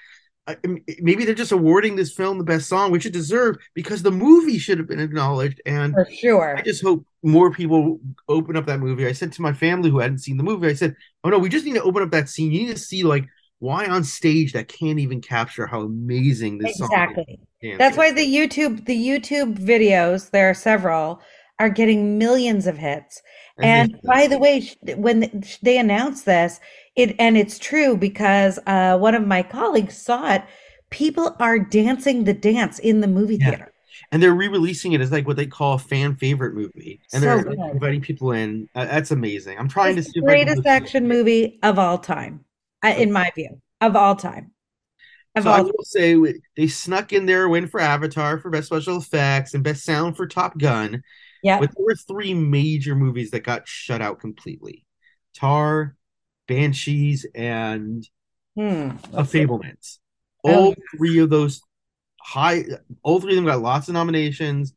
Maybe 1.00 1.26
they're 1.26 1.34
just 1.34 1.52
awarding 1.52 1.96
this 1.96 2.14
film 2.14 2.38
the 2.38 2.44
best 2.44 2.70
song, 2.70 2.92
which 2.92 3.06
it 3.06 3.14
deserved 3.14 3.62
because 3.74 4.04
the 4.04 4.12
movie 4.12 4.60
should 4.60 4.78
have 4.78 4.88
been 4.88 5.00
acknowledged. 5.00 5.60
And 5.66 5.94
for 5.94 6.08
sure, 6.12 6.56
I 6.58 6.62
just 6.62 6.84
hope 6.84 7.06
more 7.24 7.52
people 7.52 8.00
open 8.30 8.56
up 8.56 8.68
that 8.68 8.80
movie. 8.80 9.08
I 9.08 9.14
said 9.14 9.34
to 9.34 9.42
my 9.42 9.54
family 9.54 9.90
who 9.90 10.00
hadn't 10.00 10.20
seen 10.20 10.38
the 10.38 10.44
movie, 10.44 10.68
I 10.68 10.74
said, 10.74 10.96
"Oh 11.24 11.30
no, 11.30 11.40
we 11.40 11.50
just 11.50 11.66
need 11.66 11.74
to 11.74 11.84
open 11.84 12.04
up 12.04 12.12
that 12.12 12.30
scene. 12.30 12.52
You 12.52 12.68
need 12.68 12.76
to 12.76 12.80
see 12.80 13.04
like 13.04 13.26
why 13.60 13.88
on 13.88 14.04
stage 14.04 14.54
that 14.54 14.68
can't 14.68 15.00
even 15.00 15.22
capture 15.22 15.66
how 15.66 15.82
amazing 15.82 16.60
this 16.60 16.80
exactly. 16.80 17.40
That's 17.78 17.98
why 17.98 18.12
the 18.12 18.26
YouTube 18.26 18.86
the 18.86 18.96
YouTube 18.96 19.58
videos 19.58 20.30
there 20.30 20.50
are 20.50 20.54
several 20.54 21.22
are 21.60 21.70
getting 21.70 22.18
millions 22.18 22.68
of 22.68 22.78
hits. 22.78 23.22
And, 23.58 23.94
and 23.94 24.02
by 24.04 24.28
the 24.28 24.38
way, 24.38 24.70
when 24.98 25.44
they 25.62 25.78
announced 25.78 26.26
this, 26.26 26.60
it 26.96 27.16
and 27.20 27.38
it's 27.38 27.60
true 27.60 27.98
because 27.98 28.60
uh, 28.68 28.98
one 28.98 29.16
of 29.16 29.26
my 29.26 29.44
colleagues 29.44 29.98
saw 29.98 30.34
it. 30.34 30.44
People 30.90 31.36
are 31.40 31.60
dancing 31.60 32.24
the 32.24 32.34
dance 32.34 32.80
in 32.80 33.02
the 33.02 33.08
movie 33.08 33.38
yeah. 33.38 33.50
theater 33.50 33.72
and 34.12 34.22
they're 34.22 34.34
re-releasing 34.34 34.94
it 34.94 35.02
as 35.02 35.12
like 35.12 35.28
what 35.28 35.36
they 35.36 35.48
call 35.48 35.74
a 35.74 35.80
fan 35.80 36.16
favorite 36.16 36.54
movie, 36.54 37.02
and 37.14 37.22
so 37.22 37.28
they're 37.28 37.44
good. 37.44 37.60
inviting 37.72 38.02
people 38.02 38.32
in. 38.32 38.70
Uh, 38.76 38.86
that's 38.86 39.12
amazing. 39.12 39.58
I'm 39.58 39.68
trying 39.68 39.98
it's 39.98 40.08
to 40.08 40.14
see 40.14 40.22
greatest 40.22 40.66
action 40.66 41.08
movie 41.08 41.60
of 41.64 41.80
all 41.80 41.98
time 41.98 42.46
in 42.84 43.12
my 43.12 43.32
view, 43.36 43.62
of 43.82 43.96
all 43.96 44.16
time. 44.16 44.52
Of 45.36 45.44
so 45.44 45.50
all 45.50 45.56
I 45.58 45.62
will 45.62 45.84
say 45.84 46.16
they 46.56 46.68
snuck 46.68 47.12
in 47.12 47.26
their 47.26 47.50
win 47.50 47.68
for 47.68 47.80
Avatar 47.80 48.40
for 48.40 48.50
best 48.50 48.68
special 48.68 48.98
effects 48.98 49.54
and 49.54 49.64
best 49.64 49.84
sound 49.84 50.16
for 50.16 50.28
Top 50.28 50.58
Gun. 50.58 51.04
Yeah, 51.44 51.60
but 51.60 51.72
there 51.76 51.86
were 51.86 51.96
three 51.96 52.34
major 52.34 52.96
movies 52.96 53.32
that 53.32 53.42
got 53.42 53.68
shut 53.68 54.02
out 54.02 54.20
completely: 54.20 54.86
Tar, 55.34 55.96
Banshees, 56.48 57.26
and 57.36 58.08
hmm. 58.56 58.92
A 59.14 59.24
Fabelmans. 59.24 60.00
All 60.44 60.70
oh. 60.70 60.76
three 60.96 61.20
of 61.20 61.30
those 61.30 61.62
high, 62.22 62.66
all 63.04 63.20
three 63.20 63.32
of 63.32 63.36
them 63.38 63.46
got 63.46 63.62
lots 63.62 63.88
of 63.88 63.94
nominations. 63.94 64.74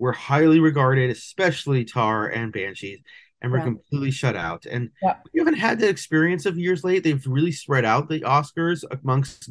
Were 0.00 0.12
highly 0.12 0.58
regarded, 0.58 1.08
especially 1.10 1.84
Tar 1.84 2.26
and 2.26 2.52
Banshees 2.52 3.00
and 3.44 3.52
we're 3.52 3.58
yeah. 3.58 3.64
completely 3.64 4.10
shut 4.10 4.36
out. 4.36 4.64
And 4.64 4.90
yeah. 5.02 5.16
we 5.32 5.38
haven't 5.38 5.58
had 5.58 5.78
that 5.80 5.90
experience 5.90 6.46
of 6.46 6.58
years 6.58 6.82
late. 6.82 7.04
They've 7.04 7.26
really 7.26 7.52
spread 7.52 7.84
out 7.84 8.08
the 8.08 8.20
Oscars 8.20 8.84
amongst 8.90 9.50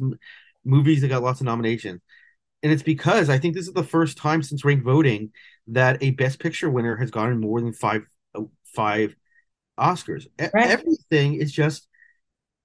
movies 0.64 1.00
that 1.00 1.08
got 1.08 1.22
lots 1.22 1.40
of 1.40 1.46
nominations. 1.46 2.00
And 2.64 2.72
it's 2.72 2.82
because 2.82 3.30
I 3.30 3.38
think 3.38 3.54
this 3.54 3.68
is 3.68 3.72
the 3.72 3.84
first 3.84 4.18
time 4.18 4.42
since 4.42 4.64
ranked 4.64 4.84
voting 4.84 5.30
that 5.68 6.02
a 6.02 6.10
Best 6.10 6.40
Picture 6.40 6.68
winner 6.68 6.96
has 6.96 7.12
gotten 7.12 7.40
more 7.40 7.60
than 7.60 7.72
five 7.72 8.02
five 8.74 9.14
Oscars. 9.78 10.26
Right. 10.38 10.66
Everything 10.66 11.34
is 11.34 11.52
just 11.52 11.88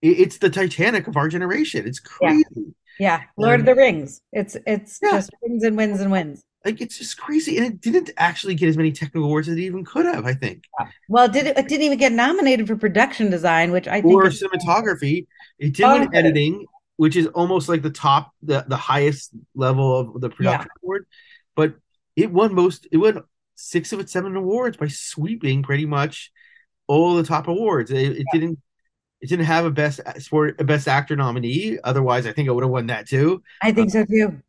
it's 0.02 0.38
the 0.38 0.50
Titanic 0.50 1.08
of 1.08 1.18
our 1.18 1.28
generation. 1.28 1.86
It's 1.86 2.00
crazy. 2.00 2.44
Yeah, 2.56 2.64
yeah. 3.00 3.22
Lord 3.38 3.56
um, 3.56 3.60
of 3.62 3.66
the 3.66 3.76
Rings. 3.76 4.22
It's 4.32 4.56
it's 4.66 5.00
yeah. 5.02 5.12
just 5.12 5.32
wins 5.42 5.64
and 5.64 5.76
wins 5.76 6.00
and 6.00 6.12
wins. 6.12 6.44
Like 6.66 6.82
it's 6.82 6.98
just 6.98 7.18
crazy, 7.18 7.58
and 7.58 7.66
it 7.66 7.82
didn't 7.82 8.12
actually 8.18 8.56
get 8.56 8.70
as 8.70 8.78
many 8.78 8.92
technical 8.92 9.24
awards 9.24 9.48
as 9.48 9.56
it 9.56 9.62
even 9.62 9.86
could 9.86 10.06
have. 10.06 10.26
I 10.26 10.34
think. 10.34 10.66
Well, 11.08 11.28
did 11.28 11.48
it, 11.48 11.58
it 11.58 11.68
didn't 11.68 11.84
even 11.84 11.98
get 11.98 12.12
nominated 12.12 12.68
for 12.68 12.76
production 12.76 13.30
design, 13.30 13.72
which 13.72 13.88
I 13.88 14.02
think 14.02 14.14
or 14.14 14.26
cinematography. 14.26 15.28
It 15.58 15.74
did 15.74 15.84
oh, 15.84 16.00
win 16.00 16.14
editing, 16.14 16.66
which 16.98 17.16
is 17.16 17.28
almost 17.28 17.70
like 17.70 17.82
the 17.82 17.90
top, 17.90 18.32
the 18.42 18.66
the 18.68 18.78
highest 18.78 19.32
level 19.56 20.00
of 20.00 20.22
the 20.22 20.30
production 20.30 20.70
yeah. 20.70 20.84
award. 20.84 21.06
But 21.56 21.76
it 22.16 22.32
won 22.32 22.54
most. 22.54 22.88
It 22.92 22.98
won 22.98 23.24
six 23.56 23.94
of 23.94 24.00
its 24.02 24.12
seven 24.12 24.36
awards 24.36 24.78
by 24.78 24.88
sweeping 24.88 25.64
pretty 25.64 25.86
much 25.86 26.32
all 26.90 27.16
the 27.16 27.24
top 27.24 27.48
awards. 27.48 27.92
It, 27.92 27.98
it 27.98 28.18
yeah. 28.18 28.40
didn't. 28.40 28.60
It 29.22 29.28
didn't 29.28 29.46
have 29.46 29.66
a 29.66 29.72
best 29.72 30.00
uh, 30.00 30.18
sport, 30.18 30.60
a 30.60 30.64
best 30.64 30.88
actor 30.88 31.16
nominee. 31.16 31.78
Otherwise, 31.84 32.26
I 32.26 32.32
think 32.32 32.48
it 32.48 32.52
would 32.52 32.64
have 32.64 32.72
won 32.72 32.88
that 32.88 33.08
too. 33.08 33.44
I 33.62 33.74
think 33.74 33.92
so 33.92 34.06
too. 34.06 34.42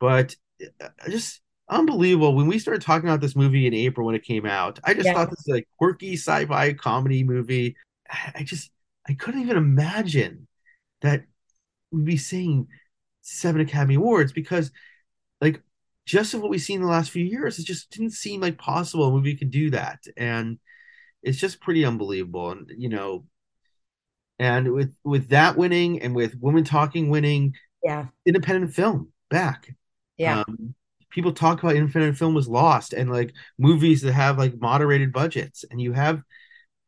But 0.00 0.34
uh, 0.80 0.88
just 1.08 1.40
unbelievable. 1.68 2.34
When 2.34 2.48
we 2.48 2.58
started 2.58 2.82
talking 2.82 3.08
about 3.08 3.20
this 3.20 3.36
movie 3.36 3.66
in 3.66 3.74
April 3.74 4.04
when 4.04 4.16
it 4.16 4.24
came 4.24 4.44
out, 4.44 4.80
I 4.84 4.94
just 4.94 5.06
yeah. 5.06 5.14
thought 5.14 5.30
this 5.30 5.44
was 5.46 5.60
a 5.60 5.66
quirky 5.78 6.14
sci-fi 6.14 6.72
comedy 6.72 7.22
movie. 7.22 7.76
I 8.34 8.42
just 8.42 8.70
I 9.08 9.14
couldn't 9.14 9.42
even 9.42 9.56
imagine 9.56 10.48
that 11.00 11.22
we'd 11.92 12.04
be 12.04 12.16
seeing 12.16 12.66
seven 13.20 13.60
Academy 13.60 13.94
Awards 13.94 14.32
because 14.32 14.72
like 15.40 15.62
just 16.06 16.34
of 16.34 16.40
what 16.40 16.50
we've 16.50 16.60
seen 16.60 16.80
in 16.80 16.82
the 16.82 16.90
last 16.90 17.12
few 17.12 17.24
years, 17.24 17.60
it 17.60 17.66
just 17.66 17.90
didn't 17.90 18.12
seem 18.12 18.40
like 18.40 18.58
possible 18.58 19.06
a 19.06 19.12
movie 19.12 19.36
could 19.36 19.52
do 19.52 19.70
that. 19.70 20.00
And 20.16 20.58
it's 21.22 21.38
just 21.38 21.60
pretty 21.60 21.84
unbelievable. 21.84 22.50
And 22.50 22.70
you 22.76 22.88
know, 22.88 23.24
and 24.38 24.72
with 24.72 24.94
with 25.04 25.28
that 25.28 25.56
winning 25.56 26.02
and 26.02 26.14
with 26.14 26.36
Women 26.40 26.64
Talking 26.64 27.10
winning, 27.10 27.54
yeah, 27.82 28.06
independent 28.26 28.74
film 28.74 29.12
back. 29.30 29.74
Yeah. 30.16 30.44
Um, 30.46 30.74
people 31.10 31.32
talk 31.32 31.62
about 31.62 31.76
independent 31.76 32.16
film 32.16 32.34
was 32.34 32.48
lost 32.48 32.92
and 32.92 33.10
like 33.10 33.34
movies 33.58 34.02
that 34.02 34.12
have 34.12 34.38
like 34.38 34.58
moderated 34.60 35.12
budgets 35.12 35.64
and 35.70 35.80
you 35.80 35.92
have 35.92 36.22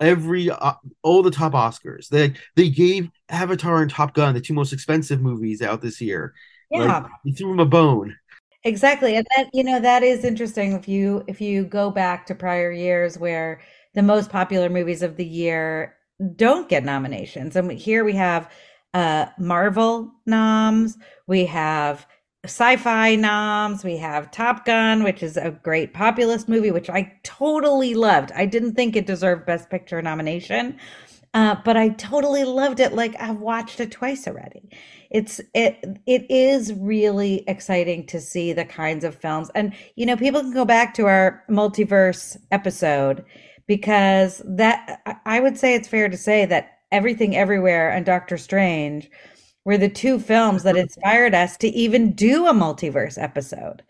every 0.01 0.51
uh, 0.51 0.75
all 1.03 1.23
the 1.23 1.31
top 1.31 1.53
Oscars. 1.53 2.09
They 2.09 2.35
they 2.57 2.71
gave 2.71 3.11
Avatar 3.29 3.83
and 3.83 3.91
Top 3.91 4.15
Gun 4.15 4.35
the 4.35 4.41
two 4.41 4.55
most 4.55 4.73
expensive 4.73 5.21
movies 5.21 5.63
out 5.63 5.81
this 5.81 6.01
year. 6.01 6.35
Yeah. 6.71 7.01
Like, 7.01 7.11
you 7.25 7.35
threw 7.35 7.51
them 7.51 7.61
a 7.61 7.67
bone. 7.67 8.17
Exactly. 8.65 9.17
And 9.17 9.27
that 9.37 9.51
you 9.53 9.63
know 9.63 9.81
that 9.81 10.03
is 10.03 10.25
interesting 10.25 10.73
if 10.73 10.89
you 10.89 11.25
if 11.27 11.41
you 11.41 11.65
go 11.65 11.91
back 11.91 12.27
to 12.27 12.35
prior 12.35 12.73
years 12.73 13.19
where 13.19 13.61
the 13.95 14.03
most 14.03 14.31
popular 14.31 14.69
movies 14.69 15.03
of 15.03 15.17
the 15.17 15.25
year 15.25 15.97
don't 16.37 16.69
get 16.69 16.85
nominations. 16.85 17.57
And 17.57 17.71
here 17.73 18.05
we 18.05 18.15
have 18.15 18.51
uh, 18.93 19.27
Marvel 19.39 20.13
noms, 20.27 20.97
we 21.27 21.47
have 21.47 22.07
sci-fi 22.45 23.17
noms, 23.17 23.83
we 23.83 23.97
have 23.97 24.31
Top 24.31 24.65
Gun, 24.65 25.03
which 25.03 25.23
is 25.23 25.37
a 25.37 25.51
great 25.51 25.95
populist 25.95 26.49
movie, 26.49 26.71
which 26.71 26.91
I 26.91 27.13
totally 27.25 27.95
loved. 27.95 28.31
I 28.33 28.47
didn't 28.47 28.75
think 28.75 28.95
it 28.95 29.07
deserved 29.07 29.47
Best 29.47 29.71
Picture 29.71 30.01
nomination, 30.03 30.79
uh, 31.33 31.57
but 31.65 31.77
I 31.77 31.89
totally 31.89 32.45
loved 32.45 32.81
it. 32.81 32.93
Like 32.93 33.17
I've 33.19 33.41
watched 33.41 33.81
it 33.81 33.91
twice 33.91 34.29
already. 34.29 34.69
It's 35.11 35.41
it 35.55 35.99
it 36.07 36.31
is 36.31 36.73
really 36.75 37.45
exciting 37.49 38.07
to 38.09 38.21
see 38.21 38.53
the 38.53 38.65
kinds 38.65 39.05
of 39.05 39.15
films, 39.15 39.51
and 39.55 39.75
you 39.97 40.07
know, 40.07 40.17
people 40.17 40.41
can 40.41 40.53
go 40.53 40.65
back 40.65 40.95
to 40.95 41.07
our 41.07 41.43
multiverse 41.51 42.37
episode 42.53 43.25
because 43.67 44.43
that 44.45 45.21
I 45.25 45.41
would 45.41 45.59
say 45.59 45.75
it's 45.75 45.89
fair 45.89 46.09
to 46.09 46.17
say 46.17 46.45
that 46.47 46.79
Everything 46.93 47.37
Everywhere 47.37 47.91
and 47.91 48.07
Doctor 48.07 48.39
Strange 48.39 49.11
were 49.65 49.79
the 49.79 49.89
two 49.89 50.19
films 50.19 50.63
that 50.63 50.77
inspired 50.77 51.35
us 51.35 51.57
to 51.57 51.69
even 51.69 52.13
do 52.13 52.47
a 52.47 52.53
multiverse 52.53 53.21
episode. 53.21 53.83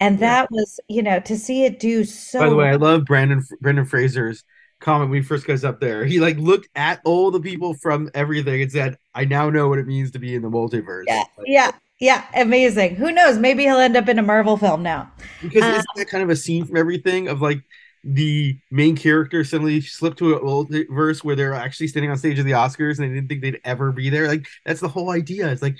And 0.00 0.18
that 0.18 0.48
yeah. 0.50 0.56
was, 0.60 0.80
you 0.88 1.02
know, 1.02 1.20
to 1.20 1.36
see 1.36 1.64
it 1.64 1.80
do 1.80 2.04
so. 2.04 2.40
By 2.40 2.48
the 2.48 2.56
way, 2.56 2.68
I 2.68 2.76
love 2.76 3.04
Brandon 3.04 3.44
Brendan 3.60 3.86
Fraser's 3.86 4.44
comment 4.80 5.10
when 5.10 5.22
he 5.22 5.26
first 5.26 5.46
goes 5.46 5.64
up 5.64 5.80
there. 5.80 6.04
He 6.04 6.20
like 6.20 6.36
looked 6.36 6.68
at 6.74 7.00
all 7.04 7.30
the 7.30 7.40
people 7.40 7.74
from 7.74 8.10
everything 8.14 8.60
and 8.60 8.70
said, 8.70 8.98
"I 9.14 9.24
now 9.24 9.50
know 9.50 9.68
what 9.68 9.78
it 9.78 9.86
means 9.86 10.10
to 10.12 10.18
be 10.18 10.34
in 10.34 10.42
the 10.42 10.50
multiverse." 10.50 11.04
Yeah, 11.06 11.24
like, 11.38 11.46
yeah, 11.46 11.70
yeah. 12.00 12.24
Amazing. 12.34 12.96
Who 12.96 13.12
knows? 13.12 13.38
Maybe 13.38 13.62
he'll 13.62 13.78
end 13.78 13.96
up 13.96 14.08
in 14.08 14.18
a 14.18 14.22
Marvel 14.22 14.56
film 14.56 14.82
now. 14.82 15.10
Because 15.42 15.62
uh, 15.62 15.68
isn't 15.68 15.86
that 15.96 16.08
kind 16.08 16.22
of 16.22 16.30
a 16.30 16.36
scene 16.36 16.64
from 16.66 16.76
everything 16.76 17.28
of 17.28 17.40
like 17.40 17.62
the 18.04 18.58
main 18.70 18.96
character 18.96 19.44
suddenly 19.44 19.80
slipped 19.80 20.18
to 20.18 20.34
a 20.34 20.84
verse 20.92 21.24
where 21.24 21.34
they're 21.34 21.54
actually 21.54 21.88
standing 21.88 22.10
on 22.10 22.18
stage 22.18 22.38
of 22.38 22.44
the 22.44 22.52
Oscars 22.52 22.98
and 22.98 23.10
they 23.10 23.14
didn't 23.14 23.28
think 23.28 23.40
they'd 23.40 23.60
ever 23.64 23.92
be 23.92 24.10
there. 24.10 24.28
Like 24.28 24.46
that's 24.66 24.80
the 24.80 24.88
whole 24.88 25.10
idea. 25.10 25.50
It's 25.50 25.62
like 25.62 25.76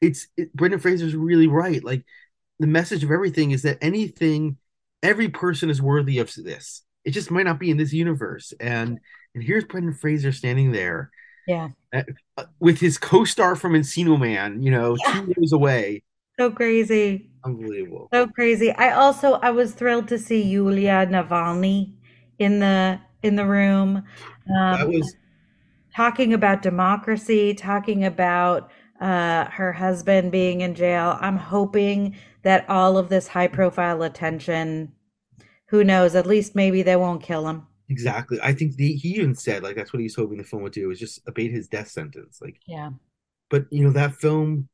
it's 0.00 0.28
it, 0.36 0.54
Brendan 0.54 0.80
Fraser's 0.80 1.16
really 1.16 1.48
right. 1.48 1.82
Like 1.82 2.04
the 2.58 2.66
message 2.66 3.02
of 3.02 3.10
everything 3.10 3.50
is 3.50 3.62
that 3.62 3.78
anything, 3.80 4.56
every 5.02 5.28
person 5.28 5.68
is 5.68 5.82
worthy 5.82 6.18
of 6.18 6.32
this. 6.34 6.82
It 7.04 7.10
just 7.10 7.30
might 7.30 7.46
not 7.46 7.58
be 7.58 7.70
in 7.70 7.76
this 7.76 7.92
universe. 7.92 8.52
And 8.60 9.00
and 9.34 9.42
here's 9.42 9.64
Brendan 9.64 9.94
Fraser 9.94 10.30
standing 10.30 10.70
there, 10.70 11.10
yeah, 11.48 11.70
uh, 11.92 12.02
with 12.60 12.78
his 12.78 12.98
co-star 12.98 13.56
from 13.56 13.72
Encino 13.72 14.18
Man, 14.20 14.62
you 14.62 14.70
know, 14.70 14.96
yeah. 15.04 15.12
two 15.12 15.34
years 15.36 15.52
away. 15.52 16.02
So 16.38 16.50
crazy. 16.50 17.30
Unbelievable. 17.44 18.08
So 18.12 18.26
crazy. 18.26 18.70
I 18.72 18.92
also 18.92 19.34
I 19.34 19.50
was 19.50 19.74
thrilled 19.74 20.08
to 20.08 20.18
see 20.18 20.42
Yulia 20.42 21.06
Navalny 21.06 21.92
in 22.38 22.60
the 22.60 23.00
in 23.22 23.36
the 23.36 23.46
room. 23.46 23.96
Um, 23.96 24.72
that 24.78 24.88
was 24.88 25.16
talking 25.94 26.32
about 26.32 26.62
democracy, 26.62 27.54
talking 27.54 28.04
about 28.04 28.70
uh, 29.00 29.46
her 29.46 29.72
husband 29.72 30.32
being 30.32 30.60
in 30.60 30.74
jail. 30.74 31.18
I'm 31.20 31.36
hoping 31.36 32.16
that 32.42 32.68
all 32.68 32.96
of 32.96 33.08
this 33.08 33.28
high 33.28 33.48
profile 33.48 34.02
attention, 34.02 34.92
who 35.66 35.84
knows, 35.84 36.14
at 36.14 36.26
least 36.26 36.54
maybe 36.54 36.82
they 36.82 36.96
won't 36.96 37.22
kill 37.22 37.46
him. 37.48 37.66
Exactly. 37.88 38.38
I 38.42 38.52
think 38.52 38.76
the, 38.76 38.94
he 38.94 39.16
even 39.16 39.34
said 39.34 39.62
like 39.62 39.76
that's 39.76 39.92
what 39.92 40.00
he's 40.00 40.14
hoping 40.14 40.38
the 40.38 40.44
film 40.44 40.62
would 40.62 40.72
do 40.72 40.90
is 40.90 40.98
just 40.98 41.20
abate 41.26 41.50
his 41.50 41.68
death 41.68 41.88
sentence. 41.88 42.40
Like 42.40 42.58
yeah. 42.66 42.90
But 43.50 43.66
you 43.70 43.84
know 43.84 43.92
that 43.92 44.14
film 44.14 44.68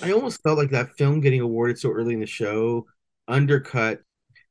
I 0.00 0.12
almost 0.12 0.42
felt 0.42 0.58
like 0.58 0.70
that 0.70 0.96
film 0.96 1.20
getting 1.20 1.40
awarded 1.40 1.78
so 1.78 1.90
early 1.90 2.14
in 2.14 2.20
the 2.20 2.26
show 2.26 2.86
undercut. 3.28 4.00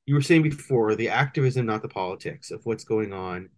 You 0.06 0.16
were 0.16 0.22
saying 0.22 0.44
before 0.44 0.96
the 0.96 1.10
activism, 1.10 1.66
not 1.66 1.82
the 1.82 1.88
politics 1.88 2.52
of 2.52 2.62
what's 2.66 2.84
going 2.84 3.14
on. 3.14 3.50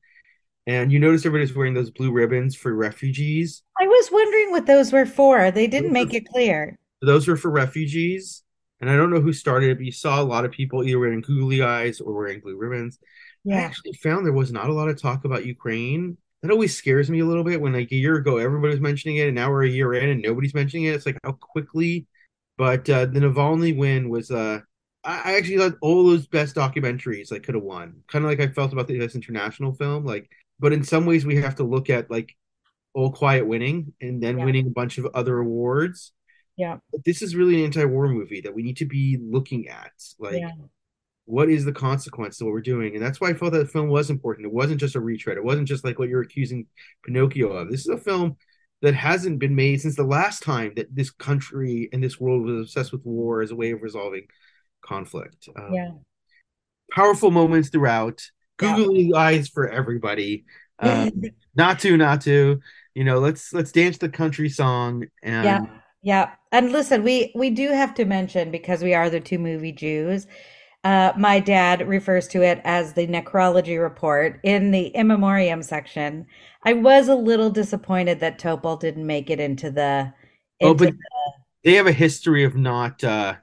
And 0.65 0.91
you 0.91 0.99
notice 0.99 1.25
everybody's 1.25 1.55
wearing 1.55 1.73
those 1.73 1.91
blue 1.91 2.11
ribbons 2.11 2.55
for 2.55 2.73
refugees. 2.73 3.63
I 3.79 3.87
was 3.87 4.09
wondering 4.11 4.51
what 4.51 4.65
those 4.65 4.93
were 4.93 5.05
for. 5.05 5.51
They 5.51 5.67
didn't 5.67 5.93
those 5.93 6.05
make 6.05 6.13
it 6.13 6.27
clear. 6.27 6.77
Those 7.01 7.27
were 7.27 7.35
for 7.35 7.51
refugees. 7.51 8.43
And 8.79 8.89
I 8.89 8.95
don't 8.95 9.11
know 9.11 9.21
who 9.21 9.33
started 9.33 9.71
it, 9.71 9.75
but 9.75 9.85
you 9.85 9.91
saw 9.91 10.21
a 10.21 10.23
lot 10.23 10.45
of 10.45 10.51
people 10.51 10.83
either 10.83 10.99
wearing 10.99 11.21
googly 11.21 11.61
eyes 11.61 11.99
or 11.99 12.13
wearing 12.13 12.39
blue 12.39 12.57
ribbons. 12.57 12.99
Yeah. 13.43 13.57
I 13.57 13.61
actually 13.61 13.93
found 13.93 14.25
there 14.25 14.33
was 14.33 14.51
not 14.51 14.69
a 14.69 14.73
lot 14.73 14.89
of 14.89 15.01
talk 15.01 15.25
about 15.25 15.45
Ukraine 15.45 16.17
that 16.43 16.51
always 16.51 16.75
scares 16.75 17.09
me 17.09 17.21
a 17.21 17.25
little 17.25 17.45
bit 17.45 17.61
when 17.61 17.71
like 17.71 17.91
a 17.93 17.95
year 17.95 18.15
ago 18.15 18.37
everybody 18.37 18.71
was 18.71 18.81
mentioning 18.81 19.15
it 19.15 19.27
and 19.27 19.35
now 19.35 19.49
we're 19.49 19.63
a 19.63 19.69
year 19.69 19.93
in 19.93 20.09
and 20.09 20.21
nobody's 20.21 20.53
mentioning 20.53 20.85
it. 20.85 20.93
It's 20.93 21.05
like 21.05 21.17
how 21.23 21.31
quickly. 21.31 22.05
But 22.57 22.87
uh, 22.89 23.05
the 23.05 23.21
Navalny 23.21 23.75
win 23.75 24.09
was 24.09 24.29
uh 24.29 24.59
I, 25.05 25.35
actually 25.35 25.57
thought 25.57 25.77
all 25.81 26.05
those 26.05 26.27
best 26.27 26.55
documentaries 26.55 27.31
like 27.31 27.43
could 27.43 27.55
have 27.55 27.63
won. 27.63 28.03
Kind 28.07 28.25
of 28.25 28.29
like 28.29 28.41
I 28.41 28.47
felt 28.47 28.73
about 28.73 28.87
the 28.87 28.99
best 28.99 29.15
international 29.15 29.73
film. 29.73 30.05
Like, 30.05 30.29
but 30.59 30.73
in 30.73 30.83
some 30.83 31.05
ways 31.05 31.25
we 31.25 31.37
have 31.37 31.55
to 31.55 31.63
look 31.63 31.89
at 31.89 32.11
like 32.11 32.35
all 32.93 33.11
quiet 33.11 33.47
winning 33.47 33.93
and 34.01 34.21
then 34.21 34.37
yeah. 34.37 34.45
winning 34.45 34.67
a 34.67 34.71
bunch 34.71 34.97
of 34.97 35.07
other 35.13 35.39
awards. 35.39 36.11
Yeah. 36.57 36.77
But 36.91 37.05
this 37.05 37.21
is 37.21 37.35
really 37.35 37.55
an 37.59 37.65
anti-war 37.65 38.09
movie 38.09 38.41
that 38.41 38.53
we 38.53 38.63
need 38.63 38.77
to 38.77 38.85
be 38.85 39.17
looking 39.21 39.69
at. 39.69 39.93
Like 40.19 40.39
yeah 40.39 40.51
what 41.25 41.49
is 41.49 41.65
the 41.65 41.71
consequence 41.71 42.39
of 42.39 42.45
what 42.45 42.53
we're 42.53 42.61
doing? 42.61 42.95
And 42.95 43.03
that's 43.03 43.21
why 43.21 43.29
I 43.29 43.33
felt 43.33 43.53
that 43.53 43.71
film 43.71 43.87
was 43.87 44.09
important. 44.09 44.45
It 44.45 44.53
wasn't 44.53 44.79
just 44.79 44.95
a 44.95 44.99
retread. 44.99 45.37
It 45.37 45.43
wasn't 45.43 45.67
just 45.67 45.85
like 45.85 45.99
what 45.99 46.09
you're 46.09 46.21
accusing 46.21 46.67
Pinocchio 47.03 47.49
of. 47.49 47.71
This 47.71 47.81
is 47.81 47.87
a 47.87 47.97
film 47.97 48.37
that 48.81 48.93
hasn't 48.93 49.39
been 49.39 49.55
made 49.55 49.79
since 49.79 49.95
the 49.95 50.03
last 50.03 50.43
time 50.43 50.73
that 50.75 50.93
this 50.93 51.09
country 51.09 51.89
and 51.93 52.03
this 52.03 52.19
world 52.19 52.43
was 52.43 52.61
obsessed 52.61 52.91
with 52.91 53.05
war 53.05 53.41
as 53.41 53.51
a 53.51 53.55
way 53.55 53.71
of 53.71 53.81
resolving 53.81 54.27
conflict. 54.81 55.47
Um, 55.55 55.73
yeah. 55.73 55.91
Powerful 56.91 57.31
moments 57.31 57.69
throughout. 57.69 58.21
Googly 58.57 59.03
yeah. 59.03 59.17
eyes 59.17 59.47
for 59.47 59.69
everybody. 59.69 60.45
Um, 60.79 61.11
to, 61.79 61.95
not 61.95 62.21
to. 62.21 62.59
You 62.93 63.03
know, 63.05 63.19
let's 63.19 63.53
let's 63.53 63.71
dance 63.71 63.99
the 63.99 64.09
country 64.09 64.49
song 64.49 65.05
and. 65.21 65.45
Yeah. 65.45 65.65
Yeah. 66.01 66.31
And 66.51 66.73
listen, 66.73 67.03
we 67.03 67.31
we 67.35 67.51
do 67.51 67.69
have 67.69 67.93
to 67.93 68.05
mention 68.05 68.51
because 68.51 68.83
we 68.83 68.93
are 68.93 69.09
the 69.09 69.21
two 69.21 69.39
movie 69.39 69.71
Jews 69.71 70.27
uh, 70.83 71.13
my 71.17 71.39
dad 71.39 71.87
refers 71.87 72.27
to 72.27 72.41
it 72.41 72.59
as 72.65 72.93
the 72.93 73.07
necrology 73.07 73.81
report 73.81 74.39
in 74.43 74.71
the 74.71 74.87
in 74.87 75.07
memoriam 75.07 75.63
section. 75.63 76.25
I 76.63 76.73
was 76.73 77.07
a 77.07 77.15
little 77.15 77.49
disappointed 77.49 78.19
that 78.19 78.39
Topol 78.39 78.79
didn't 78.79 79.07
make 79.07 79.29
it 79.29 79.39
into 79.39 79.71
the. 79.71 80.13
Into 80.59 80.71
oh, 80.71 80.73
but 80.73 80.89
the... 80.89 80.97
they 81.63 81.73
have 81.75 81.87
a 81.87 81.93
history 81.93 82.43
of 82.43 82.55
not 82.55 83.03
uh, 83.03 83.35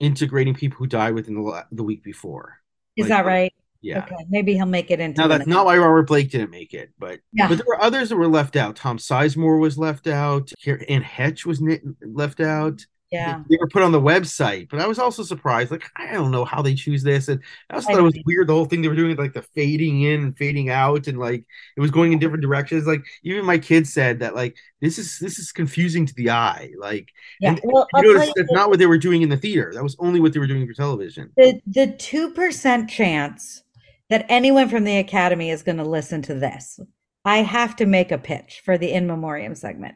integrating 0.00 0.54
people 0.54 0.78
who 0.78 0.86
died 0.86 1.14
within 1.14 1.34
the, 1.34 1.66
the 1.70 1.84
week 1.84 2.02
before. 2.02 2.58
Is 2.96 3.04
like, 3.04 3.08
that 3.10 3.26
right? 3.26 3.54
Yeah. 3.80 4.04
Okay. 4.04 4.24
Maybe 4.28 4.54
he'll 4.54 4.66
make 4.66 4.90
it 4.90 4.98
into. 4.98 5.20
Now 5.20 5.28
that's 5.28 5.46
not 5.46 5.66
why 5.66 5.78
Robert 5.78 6.08
Blake 6.08 6.30
didn't 6.30 6.50
make 6.50 6.74
it, 6.74 6.90
but 6.98 7.20
yeah. 7.32 7.48
but 7.48 7.58
there 7.58 7.66
were 7.68 7.80
others 7.80 8.08
that 8.08 8.16
were 8.16 8.26
left 8.26 8.56
out. 8.56 8.74
Tom 8.74 8.98
Sizemore 8.98 9.60
was 9.60 9.78
left 9.78 10.08
out. 10.08 10.50
Anne 10.66 11.04
Heche 11.04 11.44
was 11.44 11.62
left 12.02 12.40
out 12.40 12.84
yeah. 13.14 13.42
They 13.48 13.56
were 13.60 13.68
put 13.68 13.82
on 13.82 13.92
the 13.92 14.00
website 14.00 14.68
but 14.68 14.80
i 14.80 14.86
was 14.86 14.98
also 14.98 15.22
surprised 15.22 15.70
like 15.70 15.84
i 15.96 16.12
don't 16.12 16.30
know 16.30 16.44
how 16.44 16.62
they 16.62 16.74
choose 16.74 17.02
this 17.02 17.28
and 17.28 17.40
i 17.70 17.74
also 17.74 17.88
thought 17.88 17.98
it 17.98 18.02
was 18.02 18.18
weird 18.26 18.48
the 18.48 18.54
whole 18.54 18.64
thing 18.64 18.82
they 18.82 18.88
were 18.88 18.94
doing 18.94 19.16
like 19.16 19.32
the 19.32 19.42
fading 19.42 20.02
in 20.02 20.22
and 20.22 20.36
fading 20.36 20.70
out 20.70 21.06
and 21.06 21.18
like 21.18 21.44
it 21.76 21.80
was 21.80 21.90
going 21.90 22.12
in 22.12 22.18
different 22.18 22.42
directions 22.42 22.86
like 22.86 23.04
even 23.22 23.44
my 23.44 23.58
kids 23.58 23.92
said 23.92 24.18
that 24.18 24.34
like 24.34 24.56
this 24.80 24.98
is 24.98 25.18
this 25.18 25.38
is 25.38 25.52
confusing 25.52 26.04
to 26.04 26.14
the 26.14 26.30
eye 26.30 26.70
like 26.78 27.08
yeah 27.40 27.56
well, 27.62 27.86
you 27.94 28.14
notice 28.14 28.32
that's 28.36 28.52
not 28.52 28.68
what 28.68 28.78
they 28.78 28.86
were 28.86 28.98
doing 28.98 29.22
in 29.22 29.28
the 29.28 29.36
theater 29.36 29.72
that 29.72 29.82
was 29.82 29.96
only 29.98 30.20
what 30.20 30.32
they 30.32 30.40
were 30.40 30.46
doing 30.46 30.66
for 30.66 30.74
television. 30.74 31.30
The 31.36 31.60
the 31.66 31.86
2% 31.86 32.88
chance 32.88 33.62
that 34.10 34.26
anyone 34.28 34.68
from 34.68 34.84
the 34.84 34.98
academy 34.98 35.50
is 35.50 35.62
going 35.62 35.78
to 35.78 35.84
listen 35.84 36.22
to 36.22 36.34
this 36.34 36.78
i 37.24 37.38
have 37.38 37.76
to 37.76 37.86
make 37.86 38.12
a 38.12 38.18
pitch 38.18 38.60
for 38.64 38.76
the 38.76 38.92
in 38.92 39.06
memoriam 39.06 39.54
segment 39.54 39.94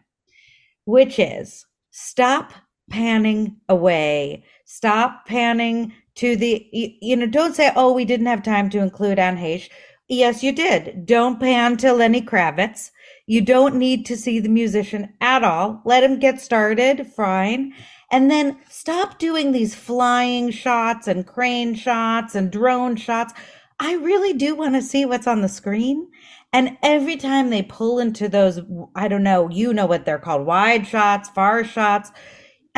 which 0.84 1.18
is 1.18 1.66
stop 1.90 2.52
panning 2.90 3.56
away. 3.68 4.44
Stop 4.64 5.26
panning 5.26 5.92
to 6.16 6.36
the, 6.36 6.68
you, 6.72 7.16
know, 7.16 7.26
don't 7.26 7.54
say, 7.54 7.72
oh, 7.76 7.92
we 7.92 8.04
didn't 8.04 8.26
have 8.26 8.42
time 8.42 8.68
to 8.70 8.78
include 8.78 9.18
Anne 9.18 9.36
Heche. 9.36 9.68
Yes, 10.08 10.42
you 10.42 10.52
did. 10.52 11.06
Don't 11.06 11.38
pan 11.38 11.76
to 11.78 11.92
Lenny 11.92 12.22
Kravitz. 12.22 12.90
You 13.26 13.40
don't 13.40 13.76
need 13.76 14.06
to 14.06 14.16
see 14.16 14.40
the 14.40 14.48
musician 14.48 15.12
at 15.20 15.44
all. 15.44 15.82
Let 15.84 16.02
him 16.02 16.18
get 16.18 16.40
started. 16.40 17.06
Fine. 17.06 17.74
And 18.10 18.30
then 18.30 18.58
stop 18.68 19.18
doing 19.18 19.52
these 19.52 19.74
flying 19.74 20.50
shots 20.50 21.06
and 21.06 21.26
crane 21.26 21.74
shots 21.74 22.34
and 22.34 22.50
drone 22.50 22.96
shots. 22.96 23.34
I 23.78 23.94
really 23.94 24.32
do 24.32 24.54
want 24.54 24.74
to 24.74 24.82
see 24.82 25.04
what's 25.04 25.26
on 25.26 25.42
the 25.42 25.48
screen. 25.48 26.08
And 26.52 26.78
every 26.82 27.16
time 27.16 27.50
they 27.50 27.62
pull 27.62 27.98
into 27.98 28.28
those, 28.28 28.60
I 28.94 29.08
don't 29.08 29.22
know, 29.22 29.50
you 29.50 29.74
know 29.74 29.86
what 29.86 30.06
they're 30.06 30.18
called 30.18 30.46
wide 30.46 30.86
shots, 30.86 31.28
far 31.28 31.62
shots 31.64 32.10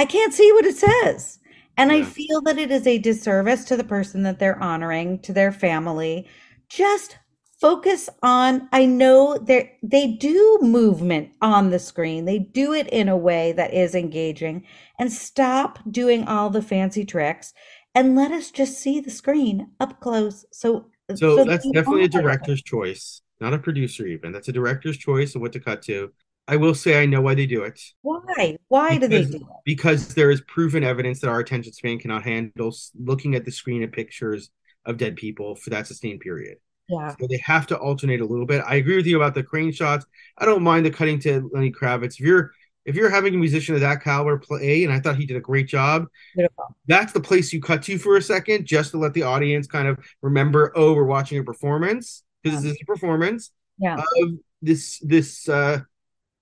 I 0.01 0.07
can't 0.07 0.33
see 0.33 0.51
what 0.53 0.65
it 0.65 0.79
says. 0.79 1.41
And 1.77 1.91
yeah. 1.91 1.99
I 1.99 2.03
feel 2.05 2.41
that 2.43 2.57
it 2.57 2.71
is 2.71 2.87
a 2.87 2.97
disservice 2.97 3.67
to 3.67 3.77
the 3.77 3.85
person 3.85 4.23
that 4.23 4.39
they're 4.39 4.59
honoring, 4.59 5.19
to 5.21 5.35
their 5.35 5.53
family. 5.53 6.27
Just 6.71 7.19
focus 7.61 8.09
on 8.23 8.67
I 8.73 8.87
know 8.87 9.37
they 9.37 9.77
they 9.83 10.07
do 10.07 10.59
movement 10.63 11.33
on 11.43 11.69
the 11.69 11.79
screen. 11.79 12.25
They 12.25 12.39
do 12.39 12.73
it 12.73 12.89
in 12.89 13.11
a 13.11 13.17
way 13.17 13.53
that 13.53 13.75
is 13.75 13.95
engaging 13.95 14.65
and 14.99 15.13
stop 15.13 15.79
doing 15.91 16.27
all 16.27 16.49
the 16.49 16.63
fancy 16.63 17.05
tricks 17.05 17.53
and 17.95 18.17
let 18.17 18.33
us 18.33 18.51
just 18.51 18.81
see 18.81 19.01
the 19.01 19.11
screen 19.11 19.69
up 19.81 20.01
close 20.01 20.47
so 20.51 20.87
So 21.11 21.37
so 21.37 21.45
that's 21.45 21.69
definitely 21.73 22.05
a 22.05 22.09
director's 22.09 22.63
choice, 22.63 23.21
not 23.39 23.53
a 23.53 23.59
producer 23.59 24.07
even. 24.07 24.33
That's 24.33 24.49
a 24.49 24.53
director's 24.53 24.97
choice 24.97 25.35
of 25.35 25.43
what 25.43 25.53
to 25.53 25.61
cut 25.61 25.83
to. 25.83 26.11
I 26.49 26.57
will 26.57 26.75
say 26.75 27.01
I 27.01 27.07
know 27.07 27.21
why 27.21 27.35
they 27.35 27.47
do 27.47 27.63
it 27.63 27.81
Why? 28.03 28.57
Why 28.69 28.99
do 28.99 29.07
they 29.09 29.25
do 29.25 29.37
it? 29.37 29.43
because 29.65 30.15
there 30.15 30.31
is 30.31 30.41
proven 30.43 30.83
evidence 30.85 31.21
that 31.21 31.29
our 31.29 31.39
attention 31.41 31.73
span 31.73 31.99
cannot 31.99 32.25
handle 32.25 32.75
looking 32.99 33.35
at 33.35 33.45
the 33.45 33.53
screen 33.53 33.83
of 33.83 33.93
pictures 33.93 34.51
of 34.87 34.97
dead 34.97 35.17
people 35.17 35.55
for 35.57 35.71
that 35.71 35.87
sustained 35.87 36.21
period. 36.21 36.57
Yeah. 36.89 37.15
So 37.21 37.27
they 37.29 37.37
have 37.45 37.67
to 37.69 37.79
alternate 37.79 38.21
a 38.21 38.25
little 38.25 38.47
bit. 38.47 38.65
I 38.67 38.77
agree 38.77 38.97
with 38.97 39.07
you 39.07 39.17
about 39.17 39.35
the 39.35 39.45
crane 39.45 39.71
shots. 39.73 40.05
I 40.39 40.45
don't 40.45 40.63
mind 40.63 40.87
the 40.87 40.91
cutting 40.91 41.21
to 41.21 41.49
Lenny 41.53 41.71
Kravitz. 41.71 42.15
If 42.15 42.21
you're 42.21 42.51
if 42.87 42.97
you're 42.97 43.11
having 43.11 43.35
a 43.35 43.39
musician 43.39 43.75
of 43.77 43.83
that 43.83 44.03
caliber 44.03 44.39
play, 44.39 44.83
and 44.85 44.93
I 44.93 44.99
thought 44.99 45.17
he 45.17 45.27
did 45.27 45.37
a 45.37 45.41
great 45.41 45.69
job, 45.69 46.07
Beautiful. 46.35 46.75
that's 46.87 47.13
the 47.13 47.21
place 47.21 47.53
you 47.53 47.61
cut 47.61 47.83
to 47.85 47.99
for 47.99 48.17
a 48.17 48.23
second, 48.23 48.65
just 48.67 48.91
to 48.93 48.99
let 48.99 49.13
the 49.13 49.23
audience 49.23 49.67
kind 49.69 49.87
of 49.87 49.99
remember, 50.23 50.73
oh, 50.75 50.95
we're 50.95 51.05
watching 51.05 51.39
a 51.39 51.45
performance 51.45 52.25
because 52.43 52.63
this 52.63 52.73
is 52.73 52.79
a 52.83 52.87
performance 52.87 53.53
Yeah. 53.79 54.03
of 54.23 54.31
this 54.63 54.99
this 55.01 55.49
uh 55.49 55.81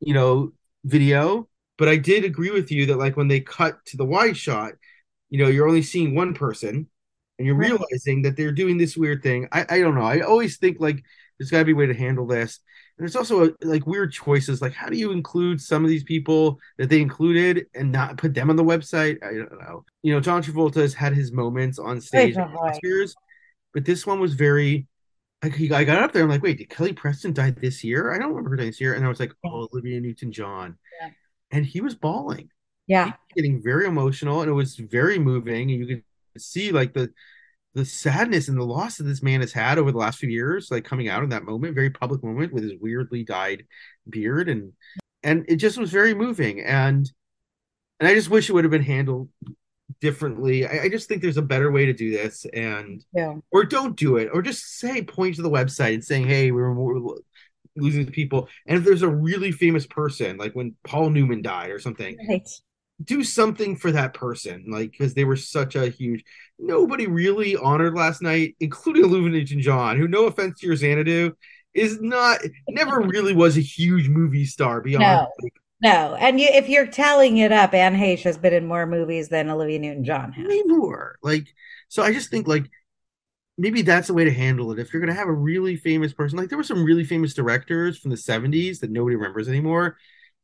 you 0.01 0.15
know 0.15 0.53
video. 0.85 1.49
But 1.77 1.89
I 1.89 1.97
did 1.97 2.25
agree 2.25 2.51
with 2.51 2.73
you 2.73 2.87
that 2.87 2.99
like 2.99 3.17
when 3.17 3.29
they 3.29 3.41
cut 3.41 3.85
to 3.87 3.97
the 3.97 4.05
wide 4.05 4.37
shot, 4.37 4.73
you 5.31 5.39
know, 5.39 5.49
you're 5.49 5.69
only 5.69 5.83
seeing 5.83 6.15
one 6.15 6.35
person 6.35 6.89
and 7.39 7.47
you're 7.47 7.55
realizing 7.55 8.23
that 8.23 8.37
they're 8.37 8.51
doing 8.51 8.79
this 8.79 8.97
weird 8.97 9.23
thing. 9.23 9.49
I, 9.53 9.65
I 9.69 9.81
don't 9.81 9.95
know. 9.95 10.03
I 10.03 10.21
always 10.21 10.57
think 10.57 10.81
like 10.81 11.05
there's 11.39 11.51
got 11.51 11.61
to 11.61 11.65
be 11.65 11.73
a 11.73 11.77
way 11.77 11.87
to 11.87 11.95
handle 11.95 12.27
this. 12.27 12.59
And 12.97 13.05
there's 13.05 13.15
also 13.15 13.47
a, 13.47 13.51
like 13.63 13.87
weird 13.87 14.13
choices. 14.13 14.61
Like, 14.61 14.73
how 14.73 14.89
do 14.89 14.97
you 14.97 15.13
include 15.13 15.61
some 15.61 15.85
of 15.85 15.89
these 15.89 16.03
people 16.03 16.59
that 16.79 16.91
they 16.91 17.01
included 17.01 17.67
and 17.77 17.93
not 17.93 18.17
put 18.17 18.35
them 18.35 18.51
on 18.51 18.57
the 18.57 18.65
website? 18.65 19.23
I 19.23 19.35
don't 19.35 19.61
know. 19.61 19.85
You 20.03 20.15
know, 20.15 20.21
John 20.21 20.43
Travolta 20.43 20.81
has 20.81 20.95
had 20.95 21.15
his 21.15 21.31
moments 21.31 21.79
on 21.79 22.01
stage. 22.01 22.35
Oscars, 22.35 23.13
but 23.73 23.85
this 23.85 24.05
one 24.05 24.19
was 24.19 24.35
very. 24.35 24.89
He, 25.55 25.73
I 25.73 25.85
got 25.85 26.03
up 26.03 26.13
there. 26.13 26.25
I'm 26.25 26.29
like, 26.29 26.43
wait, 26.43 26.59
did 26.59 26.69
Kelly 26.69 26.93
Preston 26.93 27.33
die 27.33 27.51
this 27.53 27.85
year? 27.85 28.13
I 28.13 28.19
don't 28.19 28.31
remember 28.31 28.51
her 28.51 28.57
dying 28.57 28.71
this 28.71 28.81
year. 28.81 28.95
And 28.95 29.05
I 29.05 29.09
was 29.09 29.21
like, 29.21 29.33
oh, 29.45 29.69
Olivia 29.73 30.01
Newton-John, 30.01 30.77
Yeah. 31.01 31.11
and 31.53 31.65
he 31.65 31.81
was 31.81 31.95
bawling 31.95 32.51
Yeah. 32.89 33.13
getting 33.37 33.63
very 33.63 33.87
emotional 33.87 34.41
and 34.41 34.51
it 34.51 34.55
was 34.55 34.75
very 34.77 35.19
moving 35.19 35.71
and 35.71 35.81
you 35.81 35.87
could 35.87 36.43
see 36.43 36.73
like 36.73 36.93
the 36.93 37.13
the 37.75 37.85
sadness 37.85 38.49
and 38.49 38.59
the 38.59 38.65
loss 38.65 38.97
that 38.97 39.05
this 39.05 39.23
man 39.23 39.41
has 39.41 39.53
had 39.53 39.79
over 39.79 39.93
the 39.93 39.99
last 39.99 40.19
few 40.19 40.29
years 40.29 40.71
like 40.71 40.85
coming 40.85 41.09
out 41.09 41.23
in 41.23 41.29
that 41.29 41.45
moment 41.45 41.75
very 41.75 41.91
public 41.91 42.25
moment 42.25 42.53
with 42.53 42.65
his 42.65 42.73
weirdly 42.81 43.23
dyed 43.23 43.65
beard 44.09 44.49
and 44.49 44.73
and 45.23 45.45
it 45.49 45.57
just 45.57 45.79
was 45.79 45.91
very 45.91 46.15
moving 46.15 46.61
and 46.63 47.13
and 48.01 48.09
i 48.09 48.15
just 48.15 48.31
wish 48.31 48.49
it 48.49 48.53
would 48.53 48.65
have 48.65 48.71
been 48.71 48.83
handled 48.83 49.29
differently 50.01 50.67
i, 50.67 50.85
I 50.85 50.89
just 50.89 51.09
think 51.09 51.23
there's 51.23 51.37
a 51.39 51.43
better 51.43 51.71
way 51.71 51.87
to 51.87 51.93
do 51.93 52.11
this 52.11 52.45
and 52.53 53.05
Yeah. 53.15 53.37
or 53.51 53.65
don't 53.65 53.97
do 53.97 54.17
it 54.17 54.29
or 54.33 54.43
just 54.43 54.79
say 54.79 55.03
point 55.03 55.37
to 55.37 55.43
the 55.43 55.51
website 55.51 55.95
and 55.95 56.05
saying 56.05 56.27
hey 56.27 56.51
we're, 56.51 56.73
we're 56.73 57.17
losing 57.77 58.07
people 58.07 58.49
and 58.67 58.77
if 58.79 58.85
there's 58.85 59.03
a 59.03 59.09
really 59.09 59.53
famous 59.53 59.87
person 59.87 60.37
like 60.37 60.53
when 60.53 60.75
paul 60.85 61.11
newman 61.11 61.43
died 61.43 61.71
or 61.71 61.79
something 61.79 62.17
Right. 62.29 62.49
do 63.05 63.23
something 63.23 63.77
for 63.77 63.93
that 63.93 64.13
person, 64.13 64.65
like 64.69 64.91
because 64.91 65.15
they 65.15 65.23
were 65.23 65.37
such 65.37 65.77
a 65.77 65.89
huge. 65.89 66.25
Nobody 66.59 67.07
really 67.07 67.55
honored 67.57 67.95
last 67.95 68.21
night, 68.23 68.57
including 68.59 69.05
Olivia 69.05 69.29
Newton-John, 69.31 69.97
who, 69.97 70.09
no 70.09 70.27
offense 70.27 70.59
to 70.59 70.67
your 70.67 70.75
Xanadu, 70.75 71.33
is 71.75 72.01
not 72.01 72.41
never 72.69 73.01
really 73.03 73.35
was 73.35 73.57
a 73.57 73.61
huge 73.61 74.09
movie 74.09 74.45
star 74.45 74.81
beyond. 74.81 75.03
No. 75.05 75.29
Like, 75.41 75.55
No. 75.81 76.15
And 76.17 76.41
you, 76.41 76.49
if 76.51 76.69
you're 76.69 76.87
tallying 76.87 77.39
it 77.39 77.53
up, 77.53 77.73
Anne 77.75 77.95
Heche 77.97 78.23
has 78.23 78.39
been 78.39 78.53
in 78.53 78.67
more 78.67 78.87
movies 78.87 79.29
than 79.29 79.49
Olivia 79.51 79.79
Newton-John 79.79 80.33
has. 80.33 80.47
way 80.49 80.63
more. 80.67 81.19
Like, 81.23 81.47
so 81.89 82.03
I 82.03 82.13
just 82.13 82.31
think 82.31 82.47
like 82.49 82.71
maybe 83.59 83.83
that's 83.83 84.09
the 84.09 84.15
way 84.15 84.25
to 84.25 84.33
handle 84.33 84.73
it. 84.73 84.79
If 84.79 84.93
you're 84.93 85.01
gonna 85.01 85.15
have 85.15 85.29
a 85.29 85.33
really 85.33 85.77
famous 85.77 86.13
person, 86.13 86.39
like 86.39 86.49
there 86.51 86.59
were 86.59 86.65
some 86.65 86.85
really 86.85 87.05
famous 87.05 87.35
directors 87.35 87.99
from 87.99 88.11
the 88.13 88.17
'70s 88.17 88.81
that 88.81 88.91
nobody 88.91 89.17
remembers 89.17 89.49
anymore. 89.49 89.99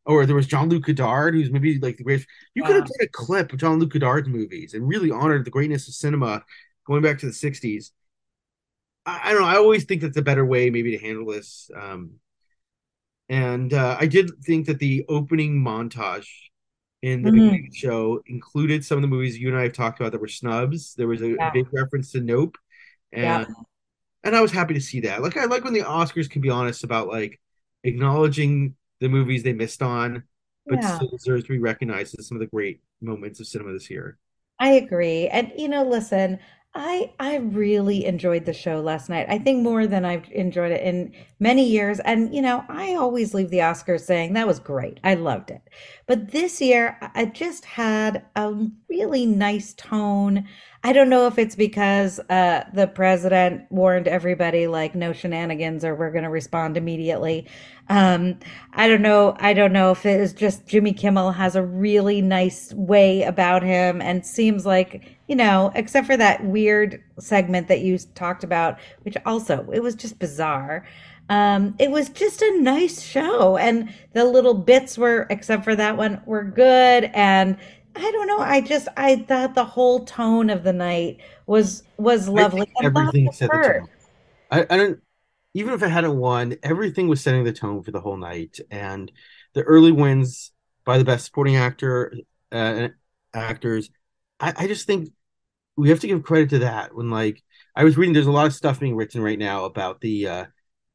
Or 0.07 0.27
there 0.27 0.37
was 0.37 0.47
Jean-Luc 0.49 0.85
Godard, 0.87 1.35
who's 1.35 1.51
maybe 1.51 1.79
like 1.81 1.99
the 1.99 2.05
greatest. 2.05 2.29
You 2.55 2.65
could 2.65 2.77
have 2.77 2.85
Wow. 2.85 2.91
done 2.99 3.07
a 3.07 3.11
clip 3.11 3.53
of 3.53 3.61
Jean-Luc 3.61 3.91
Godard's 3.93 4.29
movies 4.29 4.75
and 4.75 4.89
really 4.89 5.11
honored 5.11 5.45
the 5.47 5.51
greatness 5.51 5.89
of 5.89 5.95
cinema 5.95 6.45
going 6.87 7.03
back 7.03 7.19
to 7.21 7.27
the 7.27 7.33
'60s. 7.33 7.93
I, 9.07 9.21
I 9.25 9.33
don't 9.33 9.43
know. 9.43 9.49
I 9.49 9.57
always 9.57 9.85
think 9.85 10.03
that's 10.03 10.17
a 10.19 10.23
better 10.23 10.45
way, 10.47 10.71
maybe, 10.71 10.93
to 10.99 11.05
handle 11.05 11.27
this. 11.27 11.71
Um, 11.77 12.13
and 13.29 13.73
uh, 13.73 13.97
I 14.01 14.07
did 14.07 14.31
think 14.45 14.67
that 14.67 14.79
the 14.79 15.05
opening 15.09 15.61
montage 15.65 16.29
in 17.03 17.25
the 17.25 17.33
the 17.33 17.71
show 17.73 18.23
included 18.27 18.85
some 18.85 18.99
of 18.99 19.03
the 19.03 19.09
movies 19.09 19.39
you 19.39 19.49
and 19.49 19.59
I 19.59 19.65
have 19.65 19.73
talked 19.75 20.01
about 20.01 20.13
that 20.13 20.21
were 20.21 20.29
snubs. 20.29 20.95
There 20.95 21.09
was 21.09 21.23
a, 21.23 21.37
Yeah. 21.39 21.51
big 21.53 21.67
reference 21.73 22.13
to 22.13 22.21
Nope, 22.21 22.57
and 23.13 23.45
Yeah. 23.45 23.65
and 24.25 24.37
I 24.37 24.41
was 24.41 24.53
happy 24.53 24.75
to 24.75 24.81
see 24.81 25.01
that. 25.01 25.23
Like 25.23 25.37
I 25.37 25.45
like 25.47 25.65
when 25.65 25.75
the 25.75 25.83
Oscars 25.83 26.31
can 26.31 26.43
be 26.43 26.51
honest 26.51 26.85
about 26.85 27.09
like 27.09 27.41
acknowledging 27.85 28.77
the 29.01 29.09
movies 29.09 29.43
they 29.43 29.53
missed 29.53 29.83
on, 29.83 30.25
but 30.69 30.83
Yeah. 30.83 30.85
still 30.85 31.09
deserves 31.09 31.45
to 31.45 31.51
be 31.53 31.59
recognized 31.59 32.19
as 32.19 32.29
some 32.29 32.37
of 32.37 32.41
the 32.41 32.47
great 32.49 32.83
moments 33.03 33.41
of 33.41 33.47
cinema 33.47 33.73
this 33.75 33.91
year. 33.91 34.19
I 34.59 34.71
agree. 34.73 35.29
And 35.29 35.53
you 35.57 35.69
know, 35.69 35.83
listen, 35.85 36.39
I 36.77 37.13
I 37.21 37.37
really 37.37 38.05
enjoyed 38.05 38.47
the 38.47 38.53
show 38.53 38.81
last 38.81 39.09
night. 39.09 39.27
I 39.29 39.39
think 39.39 39.63
more 39.63 39.87
than 39.87 40.05
I've 40.05 40.29
enjoyed 40.33 40.73
it 40.73 40.83
in 40.83 41.13
many 41.39 41.65
years. 41.65 42.01
And 42.01 42.35
you 42.35 42.43
know, 42.43 42.65
I 42.69 42.95
always 42.97 43.33
leave 43.33 43.51
the 43.51 43.59
Oscars 43.59 44.01
saying 44.01 44.33
that 44.33 44.49
was 44.49 44.59
great. 44.59 44.99
I 45.05 45.15
loved 45.15 45.51
it. 45.51 45.63
But 46.09 46.33
this 46.33 46.61
year, 46.61 46.99
I 47.15 47.27
just 47.27 47.65
had 47.65 48.25
a 48.35 48.53
really 48.89 49.25
nice 49.25 49.73
tone. 49.75 50.49
I 50.83 50.93
don't 50.93 51.09
know 51.09 51.27
if 51.29 51.39
it's 51.39 51.55
because 51.55 52.19
uh, 52.29 52.65
the 52.75 52.89
president 52.89 53.71
warned 53.71 54.09
everybody 54.09 54.67
like 54.67 54.95
no 54.97 55.13
shenanigans 55.13 55.85
or 55.85 55.95
we're 55.95 56.11
going 56.11 56.25
to 56.25 56.31
respond 56.31 56.77
immediately. 56.77 57.49
Um, 57.89 58.39
I 58.73 58.89
don't 58.89 59.01
know. 59.03 59.37
I 59.39 59.55
don't 59.55 59.73
know 59.73 59.93
if 59.93 60.05
it 60.05 60.21
is 60.21 60.33
just 60.33 60.67
Jimmy 60.67 60.93
Kimmel 60.93 61.33
has 61.33 61.55
a 61.57 61.63
really 61.63 62.21
nice 62.21 62.73
way 62.75 63.23
about 63.23 63.63
him 63.63 64.03
and 64.03 64.27
seems 64.27 64.67
like, 64.67 65.14
you 65.29 65.37
know, 65.37 65.73
except 65.75 66.07
for 66.07 66.17
that 66.17 66.45
weird 66.45 67.03
segment 67.19 67.69
that 67.69 67.81
you 67.81 67.99
talked 68.15 68.45
about, 68.45 68.79
which 69.03 69.17
also 69.25 69.69
it 69.73 69.81
was 69.81 69.95
just 69.95 70.19
bizarre. 70.19 70.87
Um, 71.31 71.75
it 71.79 71.91
was 71.91 72.11
just 72.11 72.43
a 72.43 72.61
nice 72.61 73.01
show 73.03 73.57
and 73.57 73.93
the 74.13 74.25
little 74.25 74.53
bits 74.55 74.99
were, 74.99 75.27
except 75.31 75.65
for 75.65 75.75
that 75.75 75.97
one, 75.97 76.21
were 76.27 76.45
good. 76.45 77.11
And 77.15 77.57
I 77.97 78.11
don't 78.11 78.27
know. 78.27 78.41
I 78.41 78.61
just 78.61 78.89
I 78.97 79.17
thought 79.17 79.55
the 79.55 79.65
whole 79.65 80.05
tone 80.05 80.51
of 80.51 80.65
the 80.65 80.73
night 80.73 81.19
was 81.47 81.85
was 81.97 82.29
lovely 82.29 82.71
everything 82.83 83.31
set 83.33 83.51
the 83.51 83.59
tone. 83.59 83.89
I, 84.51 84.67
I 84.69 84.77
don't 84.77 85.01
even 85.55 85.73
if 85.73 85.83
it 85.83 85.89
hadn't 85.89 86.17
won, 86.19 86.57
everything 86.63 87.09
was 87.09 87.21
setting 87.21 87.45
the 87.45 87.53
tone 87.53 87.83
for 87.83 87.93
the 87.93 88.01
whole 88.01 88.17
night. 88.17 88.59
And 88.71 89.11
the 89.55 89.63
early 89.63 89.93
wins 89.93 90.53
by 90.85 90.99
the 90.99 91.05
best 91.05 91.27
supporting 91.27 91.57
actor 91.57 92.13
uh, 92.53 92.57
and 92.57 92.95
actors, 93.33 93.91
I, 94.41 94.53
I 94.57 94.67
just 94.67 94.87
think 94.87 95.11
we 95.77 95.89
have 95.89 96.01
to 96.01 96.07
give 96.07 96.23
credit 96.23 96.51
to 96.51 96.59
that. 96.61 96.95
When 96.95 97.11
like 97.11 97.43
I 97.75 97.85
was 97.85 97.97
reading, 97.97 98.15
there's 98.15 98.27
a 98.27 98.33
lot 98.33 98.47
of 98.47 98.55
stuff 98.55 98.81
being 98.81 98.97
written 98.97 99.23
right 99.23 99.39
now 99.39 99.65
about 99.65 100.01
the 100.01 100.29
uh, 100.29 100.45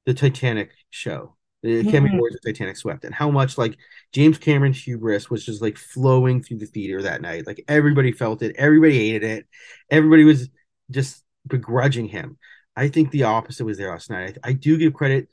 the 0.05 0.13
Titanic 0.13 0.71
show, 0.89 1.35
the 1.63 1.79
Academy. 1.79 2.11
Awards 2.13 2.35
of 2.35 2.41
Titanic 2.41 2.77
swept, 2.77 3.05
and 3.05 3.13
how 3.13 3.29
much 3.31 3.57
like 3.57 3.77
James 4.13 4.37
Cameron's 4.37 4.81
hubris 4.81 5.29
was 5.29 5.45
just 5.45 5.61
like 5.61 5.77
flowing 5.77 6.41
through 6.41 6.59
the 6.59 6.65
theater 6.65 7.01
that 7.03 7.21
night. 7.21 7.47
Like 7.47 7.63
everybody 7.67 8.11
felt 8.11 8.41
it, 8.41 8.55
everybody 8.57 8.97
hated 8.97 9.23
it, 9.23 9.47
everybody 9.89 10.23
was 10.23 10.49
just 10.91 11.23
begrudging 11.47 12.07
him. 12.07 12.37
I 12.75 12.87
think 12.87 13.11
the 13.11 13.23
opposite 13.23 13.65
was 13.65 13.77
there 13.77 13.89
last 13.89 14.09
night. 14.09 14.37
I, 14.43 14.49
I 14.49 14.53
do 14.53 14.77
give 14.77 14.93
credit 14.93 15.27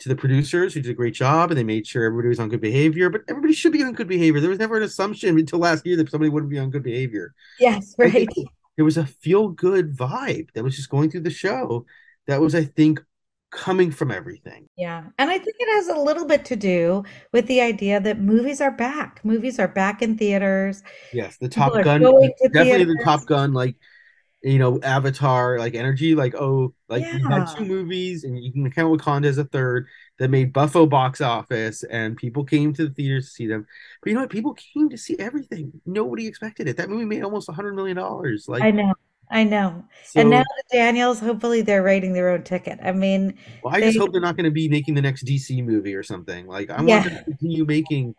to 0.00 0.08
the 0.08 0.16
producers 0.16 0.74
who 0.74 0.80
did 0.80 0.90
a 0.90 0.94
great 0.94 1.14
job 1.14 1.50
and 1.50 1.58
they 1.58 1.64
made 1.64 1.86
sure 1.86 2.04
everybody 2.04 2.28
was 2.28 2.40
on 2.40 2.48
good 2.48 2.60
behavior, 2.60 3.10
but 3.10 3.20
everybody 3.28 3.52
should 3.52 3.72
be 3.72 3.82
on 3.82 3.92
good 3.92 4.08
behavior. 4.08 4.40
There 4.40 4.50
was 4.50 4.58
never 4.58 4.76
an 4.76 4.82
assumption 4.82 5.38
until 5.38 5.58
last 5.58 5.86
year 5.86 5.96
that 5.96 6.10
somebody 6.10 6.30
wouldn't 6.30 6.50
be 6.50 6.58
on 6.58 6.70
good 6.70 6.82
behavior. 6.82 7.34
Yes, 7.58 7.94
right. 7.98 8.28
there 8.76 8.84
was 8.84 8.96
a 8.96 9.06
feel 9.06 9.48
good 9.48 9.94
vibe 9.94 10.48
that 10.54 10.64
was 10.64 10.74
just 10.74 10.88
going 10.88 11.10
through 11.10 11.20
the 11.20 11.30
show 11.30 11.84
that 12.26 12.40
was, 12.40 12.54
I 12.54 12.64
think, 12.64 13.00
coming 13.50 13.90
from 13.90 14.10
everything. 14.10 14.68
Yeah. 14.76 15.04
And 15.18 15.28
I 15.28 15.36
think 15.36 15.56
it 15.58 15.68
has 15.74 15.88
a 15.88 16.00
little 16.00 16.24
bit 16.24 16.44
to 16.46 16.56
do 16.56 17.04
with 17.32 17.46
the 17.46 17.60
idea 17.60 18.00
that 18.00 18.20
movies 18.20 18.60
are 18.60 18.70
back. 18.70 19.20
Movies 19.24 19.58
are 19.58 19.68
back 19.68 20.02
in 20.02 20.16
theaters. 20.16 20.82
Yes, 21.12 21.36
the 21.36 21.48
Top 21.48 21.72
Gun, 21.72 22.00
definitely 22.52 22.84
the. 22.84 23.00
Top 23.04 23.26
Gun, 23.26 23.52
like 23.52 23.76
you 24.42 24.58
know, 24.58 24.80
Avatar, 24.82 25.58
like 25.58 25.74
energy, 25.74 26.14
like 26.14 26.34
oh, 26.34 26.74
like 26.88 27.04
you 27.12 27.28
had 27.28 27.46
two 27.56 27.64
movies, 27.64 28.24
and 28.24 28.42
you 28.42 28.52
can 28.52 28.70
count 28.70 28.98
Wakanda 28.98 29.26
as 29.26 29.38
a 29.38 29.44
third 29.44 29.86
that 30.18 30.30
made 30.30 30.52
Buffalo 30.52 30.86
box 30.86 31.20
office, 31.20 31.82
and 31.82 32.16
people 32.16 32.44
came 32.44 32.72
to 32.74 32.88
the 32.88 32.94
theaters 32.94 33.26
to 33.26 33.30
see 33.32 33.46
them. 33.46 33.66
But 34.02 34.08
you 34.08 34.14
know 34.14 34.22
what? 34.22 34.30
People 34.30 34.54
came 34.54 34.88
to 34.88 34.96
see 34.96 35.18
everything. 35.18 35.72
Nobody 35.84 36.26
expected 36.26 36.68
it. 36.68 36.78
That 36.78 36.88
movie 36.88 37.04
made 37.04 37.22
almost 37.22 37.48
a 37.48 37.52
hundred 37.52 37.74
million 37.74 37.96
dollars. 37.96 38.46
Like 38.48 38.62
I 38.62 38.70
know. 38.70 38.94
I 39.32 39.44
know. 39.44 39.84
And 40.16 40.28
now 40.28 40.42
the 40.42 40.76
Daniels, 40.76 41.20
hopefully 41.20 41.60
they're 41.62 41.84
writing 41.84 42.14
their 42.14 42.30
own 42.30 42.42
ticket. 42.42 42.80
I 42.82 42.90
mean, 42.90 43.38
well, 43.62 43.72
I 43.72 43.80
just 43.80 43.96
hope 43.96 44.10
they're 44.10 44.20
not 44.20 44.36
going 44.36 44.44
to 44.44 44.50
be 44.50 44.68
making 44.68 44.94
the 44.94 45.02
next 45.02 45.24
DC 45.24 45.64
movie 45.64 45.94
or 45.94 46.02
something. 46.02 46.48
Like 46.48 46.68
I 46.68 46.82
want 46.82 47.04
them 47.04 47.14
to 47.14 47.24
continue 47.24 47.64
making 47.64 48.16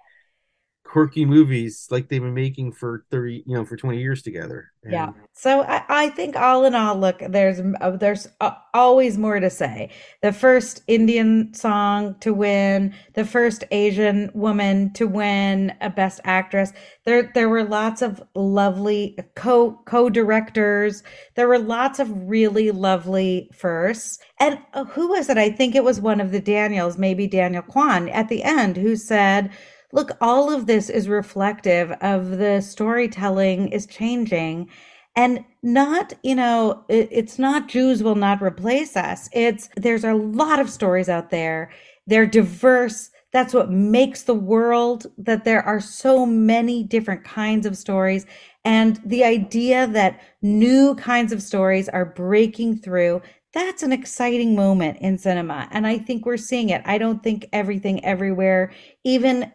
quirky 0.91 1.23
movies 1.23 1.88
like 1.89 2.10
they've 2.10 2.21
been 2.21 2.34
making 2.34 2.69
for 2.69 3.06
30 3.12 3.43
you 3.47 3.56
know 3.56 3.63
for 3.63 3.77
20 3.77 3.97
years 3.97 4.21
together. 4.21 4.73
And... 4.84 4.91
yeah 4.91 5.12
so 5.32 5.62
I, 5.62 5.84
I, 5.88 6.10
think 6.10 6.36
all 6.36 6.65
in 6.65 6.75
all 6.75 6.97
look 6.97 7.23
there's 7.30 7.62
uh, 7.80 7.91
there's 7.91 8.27
uh, 8.41 8.51
always 8.73 9.17
more 9.17 9.39
to 9.39 9.49
say. 9.49 9.89
The 10.21 10.34
first 10.34 10.84
indian 10.88 11.54
song 11.54 12.15
to 12.19 12.34
win 12.34 12.93
the 13.13 13.23
first 13.23 13.63
asian 13.71 14.32
woman 14.34 14.91
to 14.93 15.08
win 15.08 15.73
a 15.80 15.89
best 15.89 16.19
actress. 16.25 16.73
There 17.06 17.32
there 17.34 17.47
were 17.47 17.63
lots 17.63 18.01
of 18.01 18.21
lovely 18.36 19.17
co 19.36 19.80
co-directors. 19.86 21.04
There 21.36 21.47
were 21.47 21.60
lots 21.60 21.99
of 21.99 22.10
really 22.30 22.71
lovely 22.71 23.49
firsts. 23.54 24.19
And 24.41 24.60
uh, 24.73 24.84
who 24.84 25.08
was 25.08 25.30
it? 25.30 25.38
I 25.38 25.51
think 25.51 25.73
it 25.73 25.86
was 25.86 26.01
one 26.01 26.19
of 26.19 26.32
the 26.32 26.41
daniels 26.41 26.97
maybe 26.97 27.27
daniel 27.27 27.63
kwan 27.63 28.10
at 28.10 28.27
the 28.27 28.43
end 28.43 28.75
who 28.75 28.97
said 28.97 29.51
look, 29.93 30.12
all 30.21 30.54
of 30.54 30.67
this 30.67 30.89
is 30.89 31.08
reflective 31.08 31.91
of 32.01 32.38
the 32.38 32.62
storytelling 32.62 33.69
is 33.69 33.86
changing. 33.86 34.69
And 35.15 35.43
not 35.62 36.13
you 36.23 36.36
know 36.36 36.84
it, 36.89 37.10
it's 37.12 37.38
not 37.38 37.67
jews 37.67 38.01
will 38.01 38.15
not 38.15 38.41
replace 38.41 38.95
us. 38.95 39.30
It's 39.34 39.69
there's 39.75 40.06
a 40.06 40.13
lot 40.13 40.60
of 40.60 40.69
stories 40.69 41.10
out 41.10 41.30
there. 41.30 41.71
They're 42.08 42.25
diverse. 42.25 43.10
That's 43.34 43.54
what 43.54 43.69
makes 43.71 44.23
the 44.23 44.34
world 44.36 45.08
that 45.17 45.43
there 45.45 45.63
are 45.63 45.80
so 45.80 46.25
many 46.25 46.84
different 46.84 47.23
kinds 47.23 47.65
of 47.65 47.77
stories. 47.77 48.25
And 48.65 48.99
the 49.06 49.23
idea 49.23 49.88
that 49.88 50.21
new 50.41 50.95
kinds 50.95 51.32
of 51.32 51.41
stories 51.41 51.89
are 51.89 52.06
breaking 52.06 52.77
through 52.77 53.21
that's 53.54 53.84
an 53.84 53.91
exciting 53.91 54.56
moment 54.56 54.97
in 55.01 55.17
cinema. 55.17 55.67
And 55.71 55.86
i 55.86 55.97
think 55.97 56.25
we're 56.25 56.38
seeing 56.38 56.69
it. 56.69 56.82
I 56.86 56.97
don't 56.97 57.21
think 57.21 57.47
everything 57.51 58.04
everywhere 58.06 58.71
even 59.04 59.51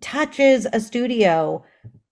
touches 0.00 0.66
a 0.72 0.80
studio 0.80 1.64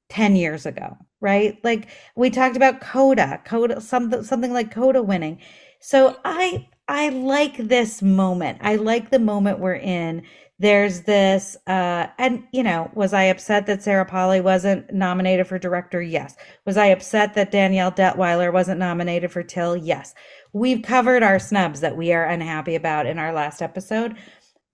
10 0.08 0.36
years 0.36 0.66
ago, 0.66 0.96
right? 1.20 1.58
Like 1.64 1.88
we 2.16 2.30
talked 2.30 2.56
about 2.56 2.80
Coda, 2.80 3.40
Coda 3.44 3.80
something 3.80 4.22
something 4.22 4.52
like 4.52 4.70
Coda 4.70 5.02
winning. 5.02 5.40
So 5.80 6.16
I 6.24 6.68
I 6.88 7.08
like 7.08 7.56
this 7.56 8.02
moment. 8.02 8.58
I 8.60 8.76
like 8.76 9.10
the 9.10 9.18
moment 9.18 9.58
we're 9.58 9.74
in. 9.74 10.22
There's 10.58 11.02
this 11.02 11.56
uh 11.66 12.06
and 12.18 12.44
you 12.52 12.62
know, 12.62 12.90
was 12.94 13.12
I 13.12 13.24
upset 13.24 13.66
that 13.66 13.82
Sarah 13.82 14.04
Polley 14.04 14.40
wasn't 14.40 14.92
nominated 14.92 15.46
for 15.46 15.58
director? 15.58 16.00
Yes. 16.00 16.36
Was 16.66 16.76
I 16.76 16.86
upset 16.86 17.34
that 17.34 17.50
Danielle 17.50 17.92
Deadwyler 17.92 18.52
wasn't 18.52 18.78
nominated 18.78 19.32
for 19.32 19.42
Till? 19.42 19.76
Yes. 19.76 20.14
We've 20.52 20.82
covered 20.82 21.22
our 21.22 21.38
snubs 21.38 21.80
that 21.80 21.96
we 21.96 22.12
are 22.12 22.24
unhappy 22.24 22.76
about 22.76 23.06
in 23.06 23.18
our 23.18 23.32
last 23.32 23.60
episode. 23.62 24.16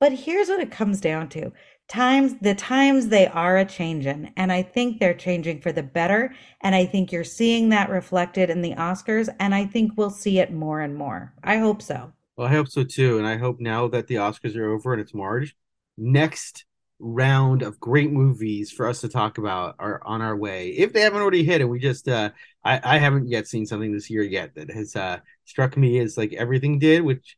But 0.00 0.12
here's 0.12 0.48
what 0.48 0.60
it 0.60 0.70
comes 0.70 1.00
down 1.00 1.28
to 1.30 1.52
times 1.90 2.37
the 2.40 2.55
times 2.55 3.09
they 3.09 3.26
are 3.26 3.59
a 3.59 3.64
changing 3.64 4.33
and 4.37 4.53
i 4.53 4.62
think 4.62 5.00
they're 5.00 5.12
changing 5.12 5.61
for 5.61 5.72
the 5.72 5.83
better 5.83 6.33
and 6.61 6.72
i 6.72 6.87
think 6.87 7.11
you're 7.11 7.24
seeing 7.24 7.68
that 7.68 7.90
reflected 7.90 8.48
in 8.48 8.62
the 8.62 8.72
oscars 8.74 9.29
and 9.40 9.55
i 9.55 9.66
think 9.66 9.92
we'll 9.96 10.09
see 10.09 10.38
it 10.38 10.53
more 10.53 10.81
and 10.81 10.94
more. 10.94 11.35
I 11.42 11.59
hope 11.59 11.83
so. 11.83 12.12
Well 12.37 12.46
i 12.46 12.53
hope 12.53 12.68
so 12.68 12.85
too 12.85 13.18
and 13.18 13.26
i 13.26 13.37
hope 13.37 13.59
now 13.59 13.88
that 13.88 14.07
the 14.07 14.14
oscars 14.16 14.57
are 14.57 14.70
over 14.70 14.92
and 14.92 15.03
it's 15.03 15.12
march 15.12 15.57
next 15.98 16.64
round 17.00 17.62
of 17.62 17.81
great 17.81 18.12
movies 18.12 18.70
for 18.70 18.87
us 18.87 19.00
to 19.00 19.09
talk 19.09 19.38
about 19.38 19.74
are 19.79 20.00
on 20.05 20.22
our 20.22 20.37
way 20.37 20.68
if 20.68 20.92
they 20.92 21.00
haven't 21.00 21.22
already 21.22 21.42
hit 21.42 21.61
and 21.61 21.70
we 21.70 21.81
just 21.81 22.07
uh 22.09 22.31
i 22.62 22.81
i 22.85 22.98
haven't 22.98 23.26
yet 23.26 23.48
seen 23.48 23.66
something 23.66 23.92
this 23.92 24.11
year 24.11 24.22
yet 24.22 24.55
that 24.55 24.70
has 24.70 24.94
uh 24.94 25.18
struck 25.44 25.76
me 25.76 25.98
as 25.98 26.16
like 26.16 26.33
everything 26.35 26.79
did 26.79 27.03
which 27.03 27.37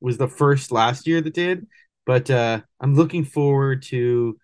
was 0.00 0.16
the 0.16 0.28
first 0.28 0.72
last 0.72 1.06
year 1.06 1.20
that 1.20 1.34
did 1.34 1.66
but 2.10 2.28
uh, 2.28 2.60
I'm 2.80 2.96
looking 2.96 3.24
forward 3.24 3.82
to 3.84 4.36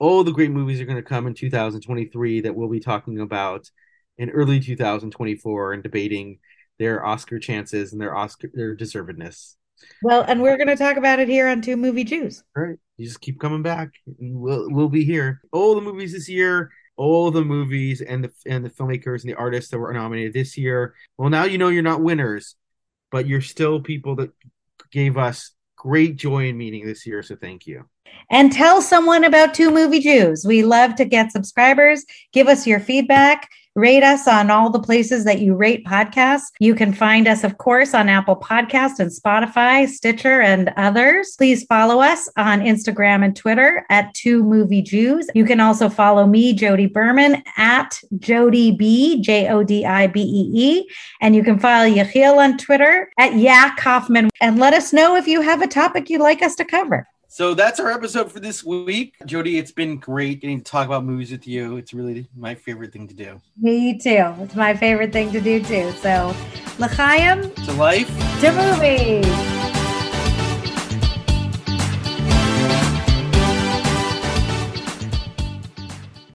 all 0.00 0.24
the 0.24 0.32
great 0.32 0.50
movies 0.50 0.80
are 0.80 0.84
going 0.86 0.96
to 0.96 1.08
come 1.08 1.28
in 1.28 1.34
2023 1.34 2.40
that 2.40 2.56
we'll 2.56 2.68
be 2.68 2.80
talking 2.80 3.20
about 3.20 3.70
in 4.18 4.28
early 4.30 4.58
2024 4.58 5.72
and 5.72 5.84
debating 5.84 6.40
their 6.80 7.06
Oscar 7.06 7.38
chances 7.38 7.92
and 7.92 8.00
their 8.00 8.16
Oscar 8.16 8.50
their 8.52 8.76
deservedness. 8.76 9.54
Well, 10.02 10.22
and 10.22 10.42
we're 10.42 10.56
going 10.56 10.66
to 10.66 10.74
talk 10.74 10.96
about 10.96 11.20
it 11.20 11.28
here 11.28 11.46
on 11.46 11.62
Two 11.62 11.76
Movie 11.76 12.02
Jews. 12.02 12.42
All 12.56 12.64
right, 12.64 12.78
you 12.96 13.06
just 13.06 13.20
keep 13.20 13.38
coming 13.38 13.62
back, 13.62 13.90
and 14.18 14.40
we'll 14.40 14.68
we'll 14.68 14.88
be 14.88 15.04
here. 15.04 15.42
All 15.52 15.76
the 15.76 15.80
movies 15.82 16.12
this 16.12 16.28
year, 16.28 16.72
all 16.96 17.30
the 17.30 17.44
movies 17.44 18.00
and 18.00 18.24
the 18.24 18.32
and 18.46 18.64
the 18.64 18.70
filmmakers 18.70 19.20
and 19.20 19.30
the 19.30 19.38
artists 19.38 19.70
that 19.70 19.78
were 19.78 19.92
nominated 19.92 20.32
this 20.32 20.58
year. 20.58 20.96
Well, 21.16 21.30
now 21.30 21.44
you 21.44 21.56
know 21.56 21.68
you're 21.68 21.84
not 21.84 22.02
winners, 22.02 22.56
but 23.12 23.28
you're 23.28 23.42
still 23.42 23.80
people 23.80 24.16
that 24.16 24.32
gave 24.90 25.16
us 25.16 25.52
great 25.80 26.16
joy 26.16 26.48
in 26.48 26.58
meeting 26.58 26.84
this 26.84 27.06
year. 27.06 27.22
So 27.22 27.36
thank 27.36 27.66
you. 27.66 27.86
And 28.30 28.52
tell 28.52 28.82
someone 28.82 29.24
about 29.24 29.54
Two 29.54 29.70
Movie 29.70 30.00
Jews. 30.00 30.44
We 30.46 30.62
love 30.62 30.94
to 30.96 31.06
get 31.06 31.32
subscribers. 31.32 32.04
Give 32.34 32.48
us 32.48 32.66
your 32.66 32.80
feedback. 32.80 33.48
Rate 33.80 34.02
us 34.02 34.28
on 34.28 34.50
all 34.50 34.68
the 34.68 34.78
places 34.78 35.24
that 35.24 35.40
you 35.40 35.54
rate 35.54 35.86
podcasts. 35.86 36.52
You 36.58 36.74
can 36.74 36.92
find 36.92 37.26
us, 37.26 37.44
of 37.44 37.56
course, 37.56 37.94
on 37.94 38.10
Apple 38.10 38.36
Podcast 38.36 38.98
and 38.98 39.10
Spotify, 39.10 39.88
Stitcher, 39.88 40.42
and 40.42 40.70
others. 40.76 41.34
Please 41.38 41.64
follow 41.64 42.02
us 42.02 42.28
on 42.36 42.60
Instagram 42.60 43.24
and 43.24 43.34
Twitter 43.34 43.86
at 43.88 44.12
Two 44.12 44.44
Movie 44.44 44.82
Jews. 44.82 45.30
You 45.34 45.46
can 45.46 45.60
also 45.60 45.88
follow 45.88 46.26
me, 46.26 46.52
Jodi 46.52 46.88
Berman, 46.88 47.42
at 47.56 47.98
Jody 48.18 48.70
B, 48.70 49.22
J 49.22 49.48
O 49.48 49.62
D 49.62 49.86
I 49.86 50.08
B 50.08 50.20
E 50.20 50.50
E. 50.52 50.90
And 51.22 51.34
you 51.34 51.42
can 51.42 51.58
follow 51.58 51.88
Yechiel 51.88 52.36
on 52.36 52.58
Twitter 52.58 53.10
at 53.18 53.36
Yak 53.36 53.80
Hoffman. 53.80 54.28
And 54.42 54.58
let 54.58 54.74
us 54.74 54.92
know 54.92 55.16
if 55.16 55.26
you 55.26 55.40
have 55.40 55.62
a 55.62 55.66
topic 55.66 56.10
you'd 56.10 56.20
like 56.20 56.42
us 56.42 56.54
to 56.56 56.66
cover. 56.66 57.08
So 57.32 57.54
that's 57.54 57.78
our 57.78 57.92
episode 57.92 58.32
for 58.32 58.40
this 58.40 58.64
week. 58.64 59.14
Jodi, 59.24 59.56
it's 59.56 59.70
been 59.70 59.98
great 59.98 60.40
getting 60.40 60.58
to 60.58 60.64
talk 60.64 60.84
about 60.86 61.04
movies 61.04 61.30
with 61.30 61.46
you. 61.46 61.76
It's 61.76 61.94
really 61.94 62.26
my 62.36 62.56
favorite 62.56 62.92
thing 62.92 63.06
to 63.06 63.14
do. 63.14 63.40
Me 63.56 63.96
too. 63.96 64.34
It's 64.40 64.56
my 64.56 64.74
favorite 64.76 65.12
thing 65.12 65.30
to 65.30 65.40
do 65.40 65.62
too. 65.62 65.92
So, 65.92 66.34
l'chaim. 66.80 67.52
To 67.52 67.72
life. 67.74 68.08
To 68.40 68.50
movies. 68.50 69.59